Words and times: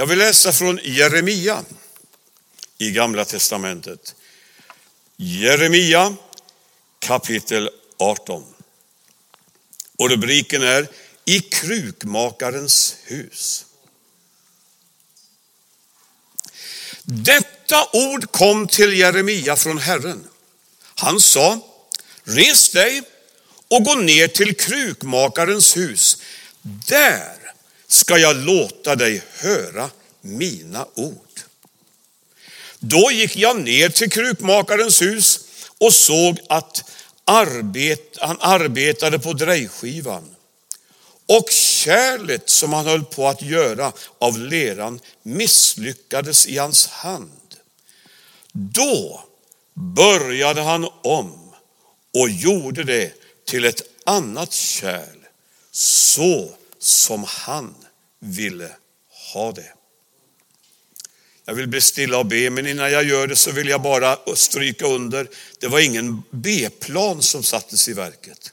Jag 0.00 0.06
vill 0.06 0.18
läsa 0.18 0.52
från 0.52 0.80
Jeremia 0.82 1.64
i 2.78 2.90
Gamla 2.90 3.24
Testamentet. 3.24 4.14
Jeremia 5.16 6.16
kapitel 6.98 7.70
18. 7.98 8.44
Och 9.98 10.10
rubriken 10.10 10.62
är 10.62 10.88
I 11.24 11.40
krukmakarens 11.40 12.96
hus. 13.04 13.66
Detta 17.02 17.88
ord 17.92 18.32
kom 18.32 18.66
till 18.68 18.98
Jeremia 18.98 19.56
från 19.56 19.78
Herren. 19.78 20.28
Han 20.94 21.20
sa, 21.20 21.60
res 22.24 22.68
dig 22.70 23.02
och 23.68 23.84
gå 23.84 23.94
ner 23.94 24.28
till 24.28 24.56
krukmakarens 24.56 25.76
hus. 25.76 26.22
Där 26.62 27.39
ska 27.90 28.18
jag 28.18 28.36
låta 28.36 28.96
dig 28.96 29.22
höra 29.38 29.90
mina 30.20 30.86
ord. 30.94 31.40
Då 32.78 33.10
gick 33.10 33.36
jag 33.36 33.60
ner 33.60 33.88
till 33.88 34.10
krukmakarens 34.10 35.02
hus 35.02 35.40
och 35.78 35.94
såg 35.94 36.40
att 36.48 36.90
arbet, 37.24 38.16
han 38.18 38.36
arbetade 38.40 39.18
på 39.18 39.32
drejskivan. 39.32 40.36
Och 41.28 41.50
kärlet 41.50 42.48
som 42.48 42.72
han 42.72 42.86
höll 42.86 43.04
på 43.04 43.28
att 43.28 43.42
göra 43.42 43.92
av 44.18 44.38
leran 44.38 45.00
misslyckades 45.22 46.46
i 46.46 46.58
hans 46.58 46.86
hand. 46.86 47.54
Då 48.52 49.24
började 49.74 50.62
han 50.62 50.88
om 51.02 51.52
och 52.14 52.30
gjorde 52.30 52.84
det 52.84 53.12
till 53.46 53.64
ett 53.64 53.82
annat 54.04 54.52
kärl 54.52 55.18
så 55.72 56.50
som 56.78 57.24
han 57.28 57.74
ville 58.20 58.76
ha 59.32 59.52
det. 59.52 59.74
Jag 61.44 61.54
vill 61.54 61.68
bli 61.68 61.80
stilla 61.80 62.18
och 62.18 62.26
be, 62.26 62.50
men 62.50 62.66
innan 62.66 62.92
jag 62.92 63.04
gör 63.04 63.26
det 63.26 63.36
så 63.36 63.52
vill 63.52 63.68
jag 63.68 63.82
bara 63.82 64.18
stryka 64.36 64.86
under, 64.86 65.28
det 65.58 65.68
var 65.68 65.80
ingen 65.80 66.22
B-plan 66.30 67.22
som 67.22 67.42
sattes 67.42 67.88
i 67.88 67.92
verket. 67.92 68.52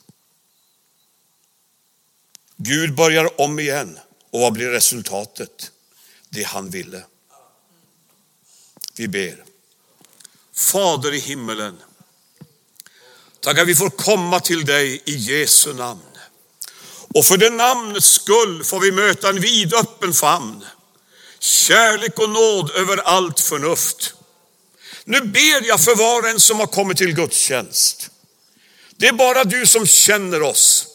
Gud 2.57 2.95
börjar 2.95 3.41
om 3.41 3.59
igen 3.59 3.99
och 4.31 4.39
vad 4.39 4.53
blir 4.53 4.67
resultatet? 4.67 5.71
Det 6.29 6.43
han 6.43 6.69
ville. 6.69 7.03
Vi 8.95 9.07
ber. 9.07 9.43
Fader 10.53 11.13
i 11.13 11.19
himmelen, 11.19 11.77
tack 13.39 13.57
att 13.57 13.67
vi 13.67 13.75
får 13.75 13.89
komma 13.89 14.39
till 14.39 14.65
dig 14.65 15.01
i 15.05 15.15
Jesu 15.15 15.73
namn. 15.73 16.06
Och 17.17 17.25
för 17.25 17.37
det 17.37 17.49
namnets 17.49 18.11
skull 18.11 18.63
får 18.63 18.79
vi 18.79 18.91
möta 18.91 19.29
en 19.29 19.41
vidöppen 19.41 20.13
famn. 20.13 20.65
Kärlek 21.39 22.19
och 22.19 22.29
nåd 22.29 22.71
över 22.71 22.97
allt 22.97 23.39
förnuft. 23.39 24.13
Nu 25.05 25.21
ber 25.21 25.67
jag 25.67 25.83
för 25.83 25.95
var 25.95 26.21
och 26.21 26.27
en 26.27 26.39
som 26.39 26.59
har 26.59 26.67
kommit 26.67 26.97
till 26.97 27.13
gudstjänst. 27.13 28.09
Det 28.97 29.07
är 29.07 29.13
bara 29.13 29.43
du 29.43 29.65
som 29.65 29.87
känner 29.87 30.41
oss. 30.41 30.87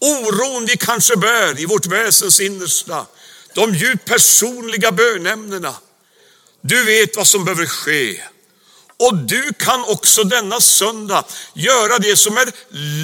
Oron 0.00 0.66
vi 0.66 0.76
kanske 0.76 1.16
bär 1.16 1.60
i 1.60 1.66
vårt 1.66 1.86
väsens 1.86 2.40
innersta. 2.40 3.06
De 3.54 3.74
djupt 3.74 4.04
personliga 4.04 4.92
bönämnena. 4.92 5.74
Du 6.60 6.84
vet 6.84 7.16
vad 7.16 7.26
som 7.26 7.44
behöver 7.44 7.66
ske. 7.66 8.20
Och 8.96 9.16
du 9.16 9.52
kan 9.58 9.84
också 9.84 10.24
denna 10.24 10.60
söndag 10.60 11.24
göra 11.54 11.98
det 11.98 12.16
som 12.16 12.36
är 12.36 12.52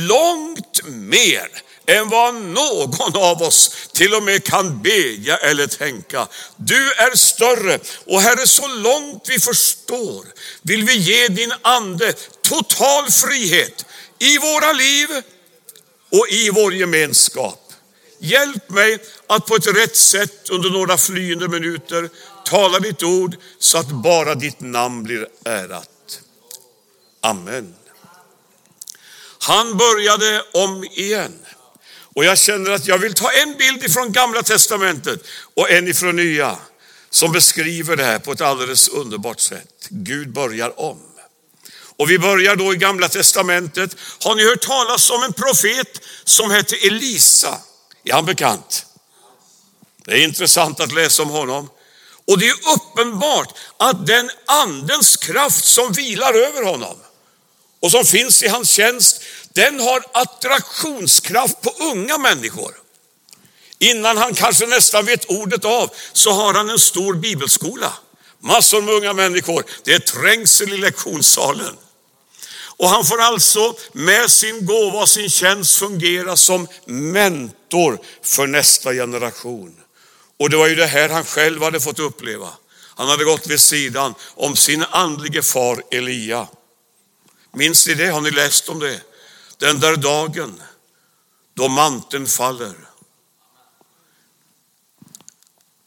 långt 0.06 0.80
mer 0.84 1.69
än 1.86 2.08
vad 2.08 2.34
någon 2.34 3.16
av 3.16 3.42
oss 3.42 3.88
till 3.92 4.14
och 4.14 4.22
med 4.22 4.44
kan 4.44 4.82
bedja 4.82 5.36
eller 5.36 5.66
tänka. 5.66 6.28
Du 6.56 6.92
är 6.92 7.16
större 7.16 7.78
och 8.06 8.20
Herre, 8.20 8.46
så 8.46 8.68
långt 8.68 9.26
vi 9.28 9.40
förstår 9.40 10.26
vill 10.62 10.84
vi 10.84 10.96
ge 10.96 11.28
din 11.28 11.52
ande 11.62 12.12
total 12.42 13.10
frihet 13.10 13.84
i 14.18 14.38
våra 14.38 14.72
liv 14.72 15.08
och 16.12 16.28
i 16.30 16.50
vår 16.50 16.74
gemenskap. 16.74 17.72
Hjälp 18.18 18.70
mig 18.70 18.98
att 19.26 19.46
på 19.46 19.54
ett 19.54 19.66
rätt 19.66 19.96
sätt 19.96 20.50
under 20.50 20.70
några 20.70 20.96
flyende 20.96 21.48
minuter 21.48 22.10
tala 22.44 22.78
ditt 22.78 23.02
ord 23.02 23.36
så 23.58 23.78
att 23.78 23.90
bara 23.90 24.34
ditt 24.34 24.60
namn 24.60 25.02
blir 25.02 25.28
ärat. 25.44 26.20
Amen. 27.20 27.74
Han 29.38 29.76
började 29.76 30.44
om 30.52 30.84
igen. 30.84 31.38
Och 32.20 32.26
jag 32.26 32.38
känner 32.38 32.70
att 32.70 32.86
jag 32.86 32.98
vill 32.98 33.14
ta 33.14 33.30
en 33.30 33.56
bild 33.56 33.84
ifrån 33.84 34.12
gamla 34.12 34.42
testamentet 34.42 35.20
och 35.54 35.70
en 35.70 35.88
ifrån 35.88 36.16
nya 36.16 36.58
som 37.10 37.32
beskriver 37.32 37.96
det 37.96 38.04
här 38.04 38.18
på 38.18 38.32
ett 38.32 38.40
alldeles 38.40 38.88
underbart 38.88 39.40
sätt. 39.40 39.86
Gud 39.88 40.32
börjar 40.32 40.80
om. 40.80 40.98
Och 41.96 42.10
vi 42.10 42.18
börjar 42.18 42.56
då 42.56 42.74
i 42.74 42.76
gamla 42.76 43.08
testamentet. 43.08 43.96
Har 44.24 44.34
ni 44.34 44.44
hört 44.44 44.60
talas 44.60 45.10
om 45.10 45.22
en 45.22 45.32
profet 45.32 46.00
som 46.24 46.50
hette 46.50 46.76
Elisa? 46.76 47.58
Är 48.04 48.12
han 48.12 48.26
bekant? 48.26 48.86
Det 50.04 50.12
är 50.12 50.24
intressant 50.24 50.80
att 50.80 50.92
läsa 50.92 51.22
om 51.22 51.30
honom. 51.30 51.70
Och 52.26 52.38
det 52.38 52.48
är 52.48 52.56
uppenbart 52.74 53.58
att 53.76 54.06
den 54.06 54.30
andens 54.46 55.16
kraft 55.16 55.64
som 55.64 55.92
vilar 55.92 56.34
över 56.34 56.62
honom 56.62 56.96
och 57.80 57.90
som 57.90 58.04
finns 58.04 58.42
i 58.42 58.48
hans 58.48 58.70
tjänst, 58.70 59.22
den 59.54 59.80
har 59.80 60.04
attraktionskraft 60.12 61.60
på 61.60 61.74
unga 61.80 62.18
människor. 62.18 62.74
Innan 63.78 64.16
han 64.16 64.34
kanske 64.34 64.66
nästan 64.66 65.06
vet 65.06 65.24
ordet 65.24 65.64
av 65.64 65.90
så 66.12 66.30
har 66.30 66.54
han 66.54 66.70
en 66.70 66.78
stor 66.78 67.14
bibelskola. 67.14 67.92
Massor 68.40 68.82
med 68.82 68.94
unga 68.94 69.12
människor. 69.12 69.64
Det 69.84 69.92
är 69.92 69.98
trängsel 69.98 70.72
i 70.72 70.76
lektionssalen. 70.76 71.76
Och 72.80 72.88
han 72.88 73.04
får 73.04 73.20
alltså 73.20 73.74
med 73.92 74.30
sin 74.30 74.66
gåva 74.66 75.00
och 75.00 75.08
sin 75.08 75.30
tjänst 75.30 75.78
fungera 75.78 76.36
som 76.36 76.68
mentor 76.84 77.98
för 78.22 78.46
nästa 78.46 78.92
generation. 78.92 79.76
Och 80.38 80.50
det 80.50 80.56
var 80.56 80.68
ju 80.68 80.74
det 80.74 80.86
här 80.86 81.08
han 81.08 81.24
själv 81.24 81.62
hade 81.62 81.80
fått 81.80 81.98
uppleva. 81.98 82.48
Han 82.94 83.08
hade 83.08 83.24
gått 83.24 83.46
vid 83.46 83.60
sidan 83.60 84.14
om 84.34 84.56
sin 84.56 84.84
andlige 84.90 85.42
far 85.42 85.82
Elia. 85.90 86.48
Minns 87.54 87.86
ni 87.86 87.94
det? 87.94 88.06
Har 88.06 88.20
ni 88.20 88.30
läst 88.30 88.68
om 88.68 88.78
det? 88.78 89.00
Den 89.60 89.80
där 89.80 89.96
dagen 89.96 90.62
då 91.54 91.68
manteln 91.68 92.26
faller. 92.26 92.74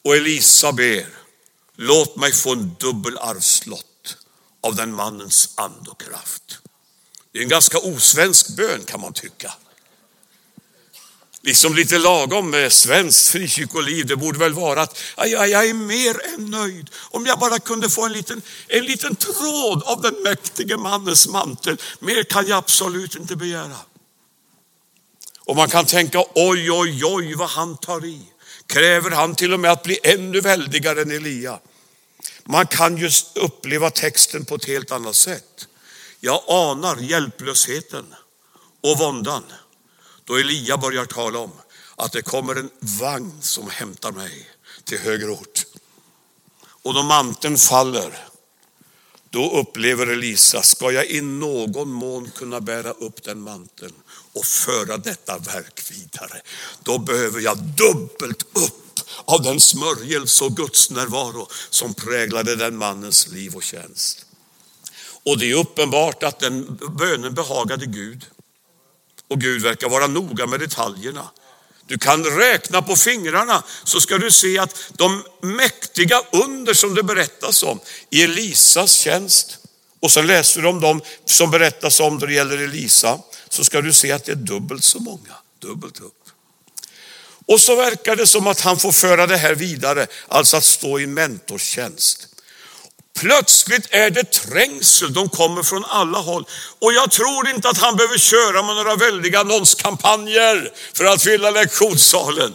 Och 0.04 0.16
Elisa 0.16 0.72
ber, 0.72 1.08
låt 1.76 2.16
mig 2.16 2.34
få 2.34 2.52
en 2.52 2.76
dubbel 2.80 3.18
arvslott 3.18 4.18
av 4.62 4.76
den 4.76 4.96
mannens 4.96 5.54
and 5.56 5.88
och 5.88 6.02
kraft. 6.02 6.60
Det 7.32 7.40
är 7.40 7.44
en 7.44 7.50
ganska 7.50 7.80
osvensk 7.80 8.56
bön 8.56 8.84
kan 8.86 9.02
man 9.02 9.14
tycka. 9.14 9.54
Liksom 11.46 11.76
lite 11.76 11.98
lagom 11.98 12.50
med 12.50 12.74
svenskt 12.74 13.30
frikyrkoliv, 13.30 14.06
det 14.06 14.16
borde 14.16 14.40
väl 14.40 14.54
vara 14.54 14.82
att 14.82 15.00
jag, 15.18 15.50
jag 15.50 15.70
är 15.70 15.74
mer 15.74 16.26
än 16.34 16.46
nöjd 16.46 16.90
om 16.96 17.26
jag 17.26 17.40
bara 17.40 17.60
kunde 17.60 17.90
få 17.90 18.06
en 18.06 18.14
liten, 18.14 18.42
en 18.68 18.86
liten 18.86 19.16
tråd 19.16 19.84
av 19.84 20.02
den 20.02 20.16
mäktige 20.24 20.78
mannens 20.78 21.28
mantel. 21.28 21.78
Mer 22.00 22.24
kan 22.24 22.48
jag 22.48 22.58
absolut 22.58 23.16
inte 23.16 23.36
begära. 23.36 23.78
Och 25.40 25.56
man 25.56 25.70
kan 25.70 25.86
tänka 25.86 26.24
oj, 26.36 26.72
oj, 26.72 27.06
oj 27.06 27.36
vad 27.36 27.50
han 27.50 27.78
tar 27.78 28.06
i. 28.06 28.22
Kräver 28.68 29.12
han 29.12 29.36
till 29.36 29.54
och 29.54 29.60
med 29.60 29.72
att 29.72 29.84
bli 29.84 30.00
ännu 30.04 30.42
väldigare 30.42 31.02
än 31.02 31.12
Elia? 31.12 31.60
Man 32.44 32.68
kan 32.68 32.98
just 32.98 33.38
uppleva 33.38 33.90
texten 33.90 34.46
på 34.46 34.56
ett 34.56 34.66
helt 34.66 34.92
annat 34.92 35.16
sätt. 35.16 35.68
Jag 36.20 36.44
anar 36.48 36.98
hjälplösheten 36.98 38.06
och 38.82 38.98
våndan 38.98 39.44
då 40.26 40.36
Elia 40.36 40.78
börjar 40.78 41.06
tala 41.06 41.40
om 41.40 41.52
att 41.96 42.12
det 42.12 42.22
kommer 42.22 42.56
en 42.56 42.70
vagn 42.80 43.42
som 43.42 43.70
hämtar 43.70 44.12
mig 44.12 44.50
till 44.84 45.00
högre 45.00 45.30
ort. 45.30 45.66
Och 46.66 46.94
då 46.94 47.04
manteln 47.04 47.58
faller, 47.58 48.28
då 49.30 49.60
upplever 49.60 50.08
Elisa, 50.08 50.62
ska 50.62 50.92
jag 50.92 51.06
i 51.06 51.22
någon 51.22 51.92
mån 51.92 52.32
kunna 52.36 52.62
bära 52.62 52.92
upp 52.92 53.24
den 53.24 53.42
manteln 53.42 53.94
och 54.34 54.46
föra 54.46 54.98
detta 54.98 55.38
verk 55.38 55.92
vidare, 55.92 56.42
då 56.84 56.98
behöver 56.98 57.42
jag 57.42 57.58
dubbelt 57.58 58.44
upp 58.54 59.00
av 59.26 59.42
den 59.42 59.60
smörjelse 59.60 60.44
och 60.44 60.56
Guds 60.56 60.90
närvaro 60.90 61.48
som 61.70 61.94
präglade 61.94 62.56
den 62.56 62.78
mannens 62.78 63.28
liv 63.28 63.56
och 63.56 63.64
tjänst. 63.64 64.26
Och 65.26 65.38
det 65.38 65.52
är 65.52 65.56
uppenbart 65.56 66.24
att 66.24 66.40
den 66.40 66.80
bönen 66.98 67.34
behagade 67.34 67.86
Gud. 67.86 68.26
Och 69.30 69.42
Gud 69.42 69.62
verkar 69.62 69.90
vara 69.90 70.08
noga 70.08 70.48
med 70.48 70.60
detaljerna. 70.60 71.30
Du 71.88 71.98
kan 71.98 72.26
räkna 72.26 72.82
på 72.82 72.96
fingrarna 72.96 73.64
så 73.84 74.02
ska 74.02 74.18
du 74.18 74.32
se 74.32 74.60
att 74.60 74.92
de 74.98 75.24
mäktiga 75.42 76.22
under 76.32 76.74
som 76.74 76.96
det 76.96 77.04
berättas 77.04 77.64
om 77.64 77.80
i 78.10 78.24
Elisas 78.24 78.94
tjänst 78.94 79.58
och 80.00 80.12
så 80.12 80.22
läser 80.22 80.62
du 80.62 80.68
om 80.68 80.82
dem 80.82 81.02
som 81.26 81.52
berättas 81.52 82.00
om 82.00 82.20
då 82.20 82.26
det 82.26 82.34
gäller 82.34 82.58
Elisa 82.58 83.20
så 83.50 83.64
ska 83.64 83.82
du 83.82 83.94
se 83.94 84.12
att 84.12 84.26
det 84.26 84.32
är 84.32 84.36
dubbelt 84.36 84.84
så 84.84 85.00
många, 85.00 85.36
dubbelt 85.60 86.00
upp. 86.00 86.24
Och 87.46 87.62
så 87.62 87.76
verkar 87.76 88.16
det 88.16 88.28
som 88.28 88.48
att 88.48 88.62
han 88.62 88.80
får 88.80 88.92
föra 88.92 89.28
det 89.28 89.38
här 89.38 89.56
vidare, 89.56 90.08
alltså 90.28 90.58
att 90.58 90.64
stå 90.64 91.00
i 91.00 91.08
mentorstjänst. 91.08 92.28
Plötsligt 93.20 93.88
är 93.90 94.10
det 94.10 94.32
trängsel, 94.32 95.14
de 95.14 95.30
kommer 95.30 95.64
från 95.64 95.86
alla 95.86 96.18
håll. 96.18 96.46
Och 96.80 96.94
jag 96.94 97.12
tror 97.12 97.50
inte 97.50 97.70
att 97.70 97.78
han 97.78 97.96
behöver 97.96 98.18
köra 98.18 98.64
med 98.64 98.76
några 98.76 98.96
väldiga 98.96 99.40
annonskampanjer 99.40 100.72
för 100.94 101.06
att 101.06 101.24
fylla 101.24 101.52
lektionssalen. 101.52 102.54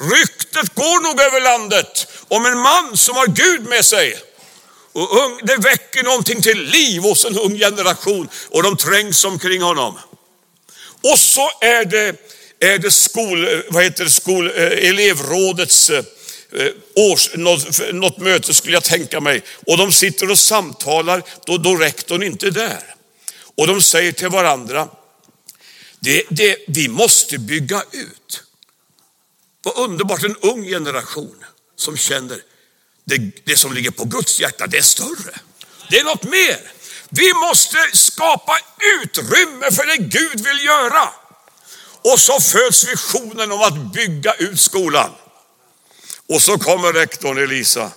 Ryktet 0.00 0.74
går 0.74 1.02
nog 1.02 1.20
över 1.20 1.40
landet 1.40 2.06
om 2.28 2.46
en 2.46 2.58
man 2.58 2.96
som 2.96 3.16
har 3.16 3.26
Gud 3.26 3.68
med 3.68 3.84
sig. 3.84 4.16
Och 4.92 5.24
ung, 5.24 5.40
det 5.42 5.56
väcker 5.56 6.02
någonting 6.02 6.42
till 6.42 6.62
liv 6.62 7.02
hos 7.02 7.24
en 7.24 7.38
ung 7.38 7.58
generation 7.58 8.28
och 8.50 8.62
de 8.62 8.76
trängs 8.76 9.24
omkring 9.24 9.62
honom. 9.62 9.98
Och 11.02 11.18
så 11.18 11.50
är 11.60 11.84
det, 11.84 12.16
är 12.60 12.78
det 12.78 12.90
skol, 12.90 13.62
vad 13.68 13.84
heter 13.84 14.04
det, 14.04 14.10
skol, 14.10 14.46
eh, 14.46 14.88
elevrådets 14.88 15.90
eh, 15.90 16.04
Eh, 16.52 16.72
års, 16.94 17.34
något, 17.34 17.80
något, 17.92 18.18
möte 18.18 18.54
skulle 18.54 18.74
jag 18.74 18.84
tänka 18.84 19.20
mig. 19.20 19.42
Och 19.66 19.78
de 19.78 19.92
sitter 19.92 20.30
och 20.30 20.38
samtalar 20.38 21.22
då, 21.46 21.56
då 21.56 21.76
rektorn 21.76 22.22
inte 22.22 22.46
är 22.46 22.50
där. 22.50 22.94
Och 23.56 23.66
de 23.66 23.82
säger 23.82 24.12
till 24.12 24.28
varandra, 24.28 24.88
det, 26.00 26.24
det, 26.30 26.56
vi 26.68 26.88
måste 26.88 27.38
bygga 27.38 27.82
ut. 27.92 28.42
Vad 29.62 29.76
underbart, 29.76 30.22
en 30.22 30.36
ung 30.36 30.64
generation 30.64 31.44
som 31.76 31.96
känner 31.96 32.38
det, 33.04 33.44
det 33.44 33.56
som 33.56 33.72
ligger 33.72 33.90
på 33.90 34.04
Guds 34.04 34.40
hjärta, 34.40 34.66
det 34.66 34.78
är 34.78 34.82
större. 34.82 35.40
Det 35.90 35.98
är 35.98 36.04
något 36.04 36.24
mer. 36.24 36.72
Vi 37.08 37.34
måste 37.34 37.78
skapa 37.92 38.58
utrymme 39.02 39.70
för 39.70 39.86
det 39.86 39.96
Gud 39.96 40.46
vill 40.46 40.64
göra. 40.64 41.08
Och 42.02 42.20
så 42.20 42.40
föds 42.40 42.88
visionen 42.88 43.52
om 43.52 43.60
att 43.60 43.92
bygga 43.92 44.34
ut 44.34 44.60
skolan. 44.60 45.10
Och 46.30 46.42
så 46.42 46.58
kommer 46.58 46.92
rektorn 46.92 47.38
Elisa 47.38 47.90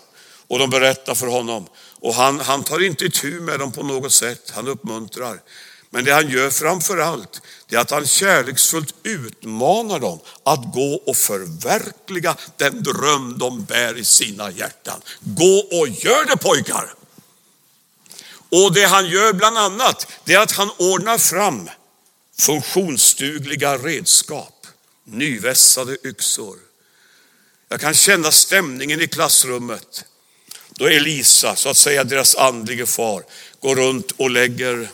och 0.47 0.59
de 0.59 0.69
berättar 0.69 1.15
för 1.15 1.27
honom. 1.27 1.68
Och 2.00 2.13
han, 2.13 2.39
han 2.39 2.63
tar 2.63 2.83
inte 2.83 3.09
tur 3.09 3.39
med 3.39 3.59
dem 3.59 3.71
på 3.71 3.83
något 3.83 4.13
sätt, 4.13 4.51
han 4.56 4.68
uppmuntrar. 4.68 5.41
Men 5.89 6.06
det 6.06 6.13
han 6.13 6.30
gör 6.30 6.50
framför 6.50 6.97
allt, 6.97 7.41
det 7.68 7.75
är 7.75 7.80
att 7.80 7.91
han 7.91 8.07
kärleksfullt 8.07 8.95
utmanar 9.03 10.00
dem 10.00 10.19
att 10.44 10.74
gå 10.74 11.01
och 11.06 11.15
förverkliga 11.15 12.35
den 12.57 12.83
dröm 12.83 13.38
de 13.38 13.63
bär 13.63 13.97
i 13.97 14.06
sina 14.06 14.51
hjärtan. 14.51 15.01
Gå 15.19 15.59
och 15.59 15.88
gör 15.88 16.25
det 16.25 16.38
pojkar! 16.38 16.94
Och 18.51 18.74
det 18.74 18.85
han 18.85 19.07
gör 19.09 19.33
bland 19.33 19.57
annat, 19.57 20.07
det 20.25 20.33
är 20.33 20.39
att 20.39 20.51
han 20.51 20.69
ordnar 20.77 21.18
fram 21.18 21.69
funktionsdugliga 22.39 23.77
redskap, 23.77 24.68
nyvässade 25.06 25.97
yxor. 26.03 26.72
Jag 27.73 27.81
kan 27.81 27.93
känna 27.93 28.31
stämningen 28.31 29.01
i 29.01 29.07
klassrummet 29.07 30.05
då 30.69 30.87
Elisa, 30.87 31.55
så 31.55 31.69
att 31.69 31.77
säga 31.77 32.03
deras 32.03 32.35
andlige 32.35 32.85
far, 32.85 33.23
går 33.59 33.75
runt 33.75 34.11
och 34.11 34.29
lägger 34.29 34.91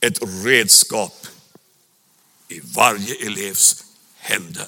ett 0.00 0.18
redskap 0.44 1.26
i 2.48 2.60
varje 2.64 3.26
elevs 3.26 3.84
händer. 4.18 4.66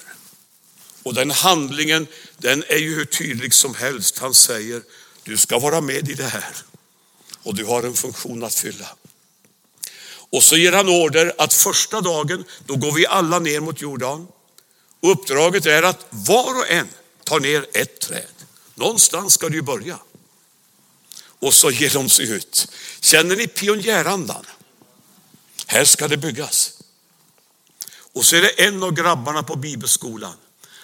Och 1.03 1.13
den 1.13 1.31
handlingen, 1.31 2.07
den 2.37 2.63
är 2.67 2.77
ju 2.77 2.95
hur 2.95 3.05
tydlig 3.05 3.53
som 3.53 3.75
helst. 3.75 4.17
Han 4.17 4.33
säger, 4.33 4.81
du 5.23 5.37
ska 5.37 5.59
vara 5.59 5.81
med 5.81 6.09
i 6.09 6.13
det 6.13 6.27
här 6.27 6.55
och 7.43 7.55
du 7.55 7.65
har 7.65 7.83
en 7.83 7.93
funktion 7.93 8.43
att 8.43 8.55
fylla. 8.55 8.95
Och 10.29 10.43
så 10.43 10.57
ger 10.57 10.71
han 10.71 10.89
order 10.89 11.33
att 11.37 11.53
första 11.53 12.01
dagen, 12.01 12.43
då 12.65 12.75
går 12.75 12.91
vi 12.91 13.07
alla 13.07 13.39
ner 13.39 13.59
mot 13.59 13.81
Jordan. 13.81 14.27
Och 14.99 15.11
uppdraget 15.11 15.65
är 15.65 15.83
att 15.83 16.05
var 16.09 16.57
och 16.57 16.69
en 16.69 16.87
tar 17.31 17.39
ner 17.39 17.65
ett 17.73 17.99
träd. 17.99 18.33
Någonstans 18.75 19.33
ska 19.33 19.49
det 19.49 19.55
ju 19.55 19.61
börja. 19.61 19.99
Och 21.39 21.53
så 21.53 21.71
ger 21.71 21.89
de 21.89 22.09
sig 22.09 22.31
ut. 22.31 22.71
Känner 22.99 23.35
ni 23.35 23.47
pionjärandan? 23.47 24.45
Här 25.65 25.85
ska 25.85 26.07
det 26.07 26.17
byggas. 26.17 26.73
Och 28.13 28.25
så 28.25 28.35
är 28.35 28.41
det 28.41 28.65
en 28.65 28.83
av 28.83 28.91
grabbarna 28.91 29.43
på 29.43 29.55
bibelskolan. 29.55 30.33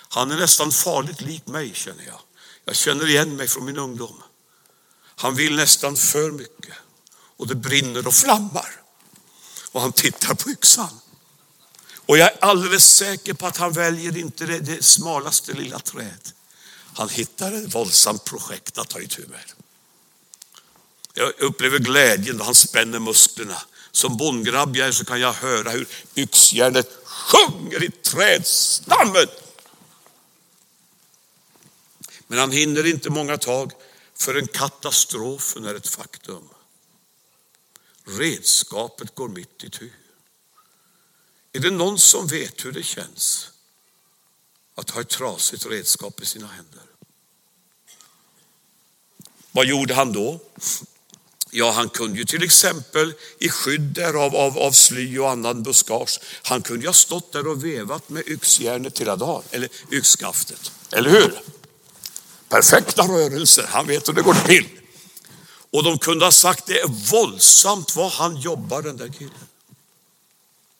Han 0.10 0.32
är 0.32 0.36
nästan 0.36 0.72
farligt 0.72 1.22
lik 1.22 1.48
mig 1.48 1.72
känner 1.74 2.06
jag. 2.06 2.20
Jag 2.66 2.76
känner 2.76 3.08
igen 3.08 3.36
mig 3.36 3.48
från 3.48 3.66
min 3.66 3.78
ungdom. 3.78 4.24
Han 5.16 5.36
vill 5.36 5.56
nästan 5.56 5.96
för 5.96 6.32
mycket 6.32 6.74
och 7.38 7.48
det 7.48 7.56
brinner 7.56 8.08
och 8.08 8.14
flammar. 8.14 8.82
Och 9.72 9.82
han 9.82 9.94
tittar 9.94 10.34
på 10.34 10.50
yxan. 10.50 11.00
Och 11.96 12.18
jag 12.18 12.28
är 12.28 12.38
alldeles 12.42 12.96
säker 12.96 13.34
på 13.34 13.48
att 13.48 13.58
han 13.58 13.72
väljer 13.72 14.18
inte 14.18 14.46
det, 14.46 14.60
det 14.60 14.84
smalaste 14.84 15.54
lilla 15.54 15.80
träd. 15.80 16.37
Han 16.98 17.10
hittar 17.10 17.52
ett 17.52 17.76
våldsamt 17.76 18.24
projekt 18.24 18.78
att 18.78 18.90
ta 18.90 19.00
itu 19.00 19.28
med. 19.28 19.52
Jag 21.14 21.40
upplever 21.40 21.80
glädjen 21.80 22.38
då 22.38 22.44
han 22.44 22.56
spänner 22.56 23.00
musklerna. 23.00 23.62
Som 23.92 24.18
bondgrabb 24.18 24.78
jag 24.78 24.88
är 24.88 24.92
så 24.92 25.06
kan 25.06 25.20
jag 25.20 25.34
höra 25.34 25.70
hur 25.70 25.88
yxjärnet 26.16 26.90
sjunger 27.04 27.84
i 27.84 27.92
trädstammen. 27.92 29.28
Men 32.28 32.40
han 32.40 32.52
hinner 32.52 32.86
inte 32.86 33.10
många 33.10 33.38
tag 33.38 33.72
förrän 34.16 34.48
katastrofen 34.48 35.66
är 35.66 35.76
ett 35.76 35.88
faktum. 35.88 36.50
Redskapet 38.06 39.16
går 39.16 39.30
mitt 39.30 39.64
i 39.64 39.70
tur. 39.70 40.00
Är 41.54 41.60
det 41.60 41.72
någon 41.72 42.00
som 42.00 42.28
vet 42.28 42.66
hur 42.66 42.72
det 42.72 42.84
känns 42.84 43.52
att 44.76 44.90
ha 44.90 45.02
ett 45.02 45.10
trasigt 45.10 45.66
redskap 45.66 46.22
i 46.22 46.26
sina 46.26 46.48
händer? 46.48 46.87
Vad 49.58 49.66
gjorde 49.66 49.94
han 49.94 50.14
då? 50.14 50.40
Ja, 51.52 51.72
han 51.72 51.90
kunde 51.90 52.18
ju 52.18 52.26
till 52.26 52.44
exempel 52.44 53.14
i 53.40 53.50
skydd 53.50 53.82
därav 53.82 54.36
av, 54.36 54.58
av 54.58 54.72
sly 54.72 55.20
och 55.20 55.30
annan 55.30 55.64
buskage, 55.64 56.20
han 56.44 56.62
kunde 56.62 56.82
ju 56.82 56.88
ha 56.88 56.94
stått 56.94 57.32
där 57.34 57.48
och 57.48 57.66
vevat 57.66 58.10
med 58.10 58.28
yxjärnet 58.28 59.00
hela 59.00 59.16
dagen, 59.16 59.44
eller 59.52 59.70
yxskaftet. 59.92 60.72
Eller 60.92 61.10
hur? 61.10 61.40
Perfekta 62.50 63.02
rörelser, 63.02 63.66
han 63.70 63.88
vet 63.88 64.08
hur 64.08 64.14
det 64.14 64.22
går 64.22 64.34
till. 64.34 64.68
Och 65.72 65.84
de 65.84 65.98
kunde 65.98 66.26
ha 66.26 66.32
sagt 66.32 66.66
det 66.66 66.80
är 66.80 67.12
våldsamt 67.12 67.96
vad 67.96 68.12
han 68.12 68.38
jobbar 68.38 68.82
den 68.82 68.98
där 68.98 69.10
killen. 69.10 69.48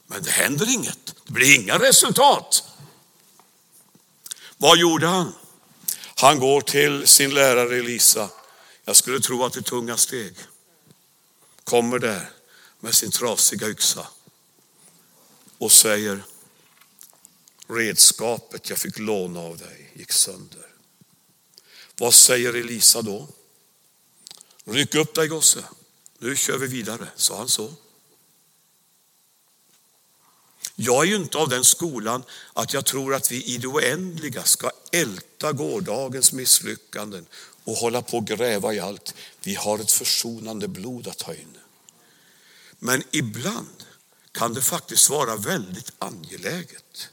Men 0.08 0.24
det 0.24 0.32
händer 0.32 0.74
inget, 0.74 1.16
det 1.26 1.34
blir 1.34 1.56
inga 1.56 1.80
resultat. 1.80 2.64
Vad 4.58 4.78
gjorde 4.78 5.08
han? 5.08 5.34
Han 6.16 6.40
går 6.40 6.62
till 6.62 7.08
sin 7.08 7.34
lärare 7.34 7.76
Elisa. 7.76 8.30
Jag 8.88 8.96
skulle 8.96 9.20
tro 9.20 9.44
att 9.44 9.54
det 9.54 9.60
är 9.60 9.64
tunga 9.64 9.98
steg. 9.98 10.36
Kommer 11.64 12.00
där 12.00 12.30
med 12.80 12.96
sin 12.96 13.12
trasiga 13.12 13.70
yxa 13.70 14.08
och 15.58 15.72
säger 15.72 16.24
redskapet 17.68 18.70
jag 18.70 18.80
fick 18.80 19.00
låna 19.00 19.40
av 19.40 19.58
dig 19.58 19.92
gick 19.94 20.12
sönder. 20.12 20.68
Vad 21.98 22.14
säger 22.14 22.54
Elisa 22.54 23.02
då? 23.02 23.28
Ryck 24.66 24.96
upp 24.96 25.16
dig 25.16 25.28
gosse, 25.28 25.64
nu 26.18 26.36
kör 26.36 26.58
vi 26.58 26.68
vidare, 26.68 27.08
sa 27.16 27.38
han 27.38 27.50
så. 27.50 27.74
Jag 30.76 31.04
är 31.04 31.08
ju 31.08 31.16
inte 31.16 31.38
av 31.38 31.50
den 31.50 31.66
skolan 31.66 32.24
att 32.54 32.74
jag 32.74 32.86
tror 32.86 33.16
att 33.16 33.32
vi 33.32 33.44
i 33.44 33.58
det 33.58 33.68
oändliga 33.68 34.44
ska 34.44 34.72
älta 34.92 35.52
gårdagens 35.52 36.34
misslyckanden 36.34 37.26
och 37.68 37.76
hålla 37.76 38.02
på 38.02 38.18
och 38.18 38.28
gräva 38.28 38.74
i 38.74 38.80
allt. 38.80 39.14
Vi 39.44 39.56
har 39.56 39.80
ett 39.80 39.92
försonande 39.92 40.68
blod 40.68 41.08
att 41.08 41.18
ta 41.18 41.34
in. 41.34 41.58
Men 42.80 43.04
ibland 43.12 43.84
kan 44.32 44.54
det 44.54 44.62
faktiskt 44.62 45.10
vara 45.10 45.36
väldigt 45.36 45.92
angeläget 46.00 47.10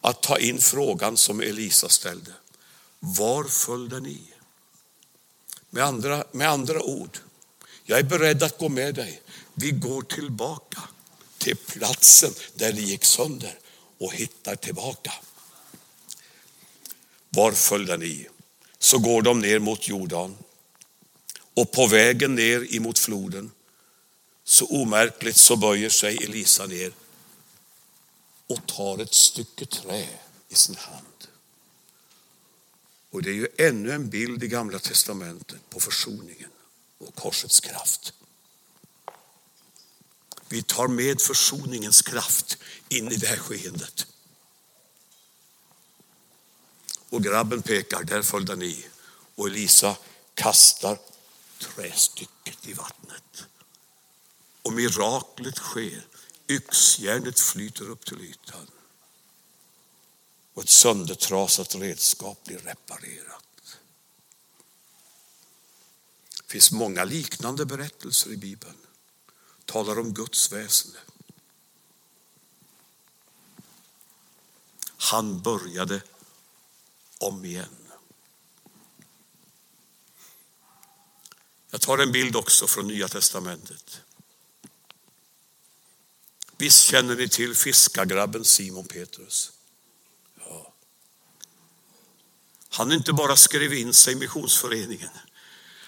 att 0.00 0.22
ta 0.22 0.38
in 0.38 0.58
frågan 0.58 1.16
som 1.16 1.40
Elisa 1.40 1.88
ställde. 1.88 2.30
Var 3.00 3.44
föll 3.44 3.88
den 3.88 4.06
i? 4.06 4.20
Med 5.70 5.84
andra, 5.84 6.24
med 6.32 6.50
andra 6.50 6.82
ord, 6.82 7.18
jag 7.84 7.98
är 7.98 8.02
beredd 8.02 8.42
att 8.42 8.58
gå 8.58 8.68
med 8.68 8.94
dig. 8.94 9.22
Vi 9.54 9.70
går 9.70 10.02
tillbaka 10.02 10.82
till 11.38 11.56
platsen 11.56 12.32
där 12.54 12.72
det 12.72 12.80
gick 12.80 13.04
sönder 13.04 13.58
och 13.98 14.12
hittar 14.12 14.56
tillbaka. 14.56 15.12
Var 17.30 17.52
föll 17.52 17.86
den 17.86 18.02
i? 18.02 18.28
Så 18.84 18.98
går 18.98 19.22
de 19.22 19.40
ner 19.40 19.58
mot 19.58 19.88
Jordan 19.88 20.36
och 21.54 21.72
på 21.72 21.86
vägen 21.86 22.34
ner 22.34 22.74
emot 22.74 22.98
floden 22.98 23.50
så 24.44 24.66
omärkligt 24.66 25.36
så 25.36 25.56
böjer 25.56 25.90
sig 25.90 26.16
Elisa 26.24 26.66
ner 26.66 26.92
och 28.46 28.66
tar 28.66 28.98
ett 28.98 29.14
stycke 29.14 29.66
trä 29.66 30.08
i 30.48 30.54
sin 30.54 30.76
hand. 30.76 31.28
Och 33.10 33.22
det 33.22 33.30
är 33.30 33.34
ju 33.34 33.48
ännu 33.58 33.92
en 33.92 34.10
bild 34.10 34.44
i 34.44 34.48
Gamla 34.48 34.78
Testamentet 34.78 35.70
på 35.70 35.80
försoningen 35.80 36.50
och 36.98 37.14
korsets 37.14 37.60
kraft. 37.60 38.12
Vi 40.48 40.62
tar 40.62 40.88
med 40.88 41.20
försoningens 41.20 42.02
kraft 42.02 42.58
in 42.88 43.12
i 43.12 43.16
det 43.16 43.26
här 43.26 43.36
skeendet. 43.36 44.06
Och 47.14 47.22
grabben 47.22 47.62
pekar, 47.62 48.04
där 48.04 48.22
föll 48.22 48.44
den 48.44 48.62
i. 48.62 48.86
Och 49.34 49.46
Elisa 49.46 49.96
kastar 50.34 50.98
trästycket 51.58 52.68
i 52.68 52.72
vattnet. 52.72 53.44
Och 54.62 54.72
miraklet 54.72 55.56
sker. 55.56 56.06
Yxjärnet 56.48 57.40
flyter 57.40 57.90
upp 57.90 58.06
till 58.06 58.20
ytan. 58.20 58.66
Och 60.54 60.62
ett 60.62 60.68
söndertrasat 60.68 61.74
redskap 61.74 62.44
blir 62.44 62.58
reparerat. 62.58 63.78
Det 66.36 66.52
finns 66.52 66.72
många 66.72 67.04
liknande 67.04 67.66
berättelser 67.66 68.30
i 68.30 68.36
Bibeln. 68.36 68.78
Talar 69.64 69.98
om 69.98 70.14
Guds 70.14 70.52
väsende. 70.52 70.98
Han 74.96 75.40
började 75.40 76.02
om 77.18 77.44
igen. 77.44 77.76
Jag 81.70 81.80
tar 81.80 81.98
en 81.98 82.12
bild 82.12 82.36
också 82.36 82.66
från 82.66 82.86
Nya 82.86 83.08
Testamentet. 83.08 84.00
Visst 86.56 86.84
känner 86.84 87.16
ni 87.16 87.28
till 87.28 87.54
fiskargrabben 87.54 88.44
Simon 88.44 88.86
Petrus? 88.86 89.52
Ja. 90.38 90.74
Han 92.68 92.92
inte 92.92 93.12
bara 93.12 93.36
skrev 93.36 93.74
in 93.74 93.94
sig 93.94 94.12
i 94.12 94.16
missionsföreningen, 94.16 95.10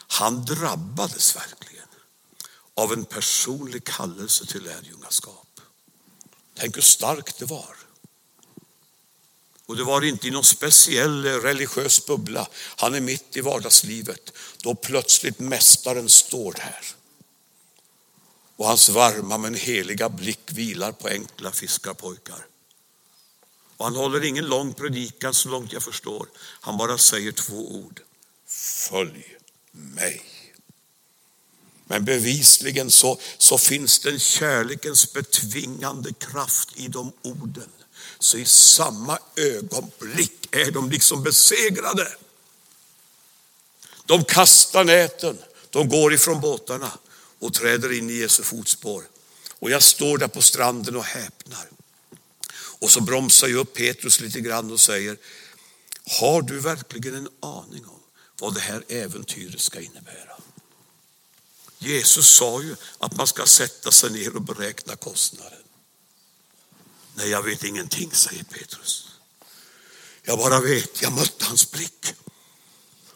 han 0.09 0.45
drabbades 0.45 1.37
verkligen 1.37 1.88
av 2.75 2.92
en 2.92 3.04
personlig 3.04 3.85
kallelse 3.85 4.47
till 4.47 4.62
lärjungaskap. 4.62 5.61
Tänk 6.54 6.76
hur 6.76 6.83
starkt 6.83 7.38
det 7.38 7.45
var. 7.45 7.76
Och 9.66 9.76
det 9.76 9.85
var 9.85 10.04
inte 10.04 10.28
i 10.28 10.30
någon 10.30 10.44
speciell 10.44 11.26
eh, 11.26 11.30
religiös 11.30 12.06
bubbla. 12.06 12.49
Han 12.76 12.94
är 12.94 13.00
mitt 13.00 13.37
i 13.37 13.40
vardagslivet. 13.40 14.32
Då 14.62 14.75
plötsligt 14.75 15.38
mästaren 15.38 16.08
står 16.08 16.52
där. 16.52 16.87
Och 18.56 18.66
hans 18.66 18.88
varma 18.88 19.38
men 19.38 19.54
heliga 19.54 20.08
blick 20.08 20.40
vilar 20.46 20.92
på 20.92 21.08
enkla 21.08 21.52
fiskarpojkar. 21.52 22.46
Och 23.76 23.85
han 23.85 23.96
håller 23.96 24.25
ingen 24.25 24.46
lång 24.46 24.75
predikan 24.75 25.35
så 25.35 25.49
långt 25.49 25.73
jag 25.73 25.82
förstår. 25.82 26.28
Han 26.38 26.76
bara 26.76 26.99
säger 26.99 27.32
två 27.32 27.75
ord. 27.75 28.00
Följ 28.46 29.37
mig. 29.70 30.25
Men 31.85 32.04
bevisligen 32.04 32.90
så, 32.90 33.18
så 33.38 33.58
finns 33.58 33.99
den 33.99 34.18
kärlekens 34.18 35.12
betvingande 35.12 36.12
kraft 36.12 36.68
i 36.76 36.88
de 36.88 37.12
orden 37.23 37.70
så 38.18 38.38
i 38.38 38.44
samma 38.44 39.18
ögonblick 39.37 40.49
är 40.50 40.70
de 40.70 40.90
liksom 40.90 41.23
besegrade. 41.23 42.12
De 44.06 44.25
kastar 44.25 44.85
näten, 44.85 45.38
de 45.70 45.88
går 45.88 46.14
ifrån 46.14 46.40
båtarna 46.40 46.92
och 47.38 47.54
träder 47.54 47.92
in 47.92 48.11
i 48.11 48.12
Jesu 48.12 48.42
fotspår. 48.42 49.04
Och 49.58 49.70
jag 49.70 49.82
står 49.82 50.18
där 50.18 50.28
på 50.28 50.42
stranden 50.42 50.96
och 50.96 51.04
häpnar. 51.04 51.68
Och 52.78 52.90
så 52.90 53.00
bromsar 53.00 53.49
jag 53.49 53.58
upp 53.58 53.75
Petrus 53.75 54.20
lite 54.20 54.40
grann 54.40 54.73
och 54.73 54.80
säger, 54.80 55.16
har 56.20 56.42
du 56.42 56.58
verkligen 56.58 57.14
en 57.14 57.28
aning 57.40 57.87
om 57.87 58.00
vad 58.40 58.54
det 58.54 58.61
här 58.61 58.85
äventyret 58.88 59.61
ska 59.61 59.80
innebära? 59.80 60.37
Jesus 61.78 62.28
sa 62.28 62.62
ju 62.62 62.76
att 62.99 63.16
man 63.16 63.26
ska 63.26 63.46
sätta 63.46 63.92
sig 63.92 64.11
ner 64.11 64.37
och 64.37 64.42
beräkna 64.42 64.96
kostnaden. 64.96 65.65
Nej, 67.16 67.28
jag 67.28 67.42
vet 67.42 67.64
ingenting, 67.64 68.11
säger 68.12 68.44
Petrus. 68.44 69.08
Jag 70.23 70.38
bara 70.38 70.61
vet, 70.61 71.02
jag 71.02 71.12
mötte 71.12 71.44
hans 71.44 71.70
blick. 71.70 72.14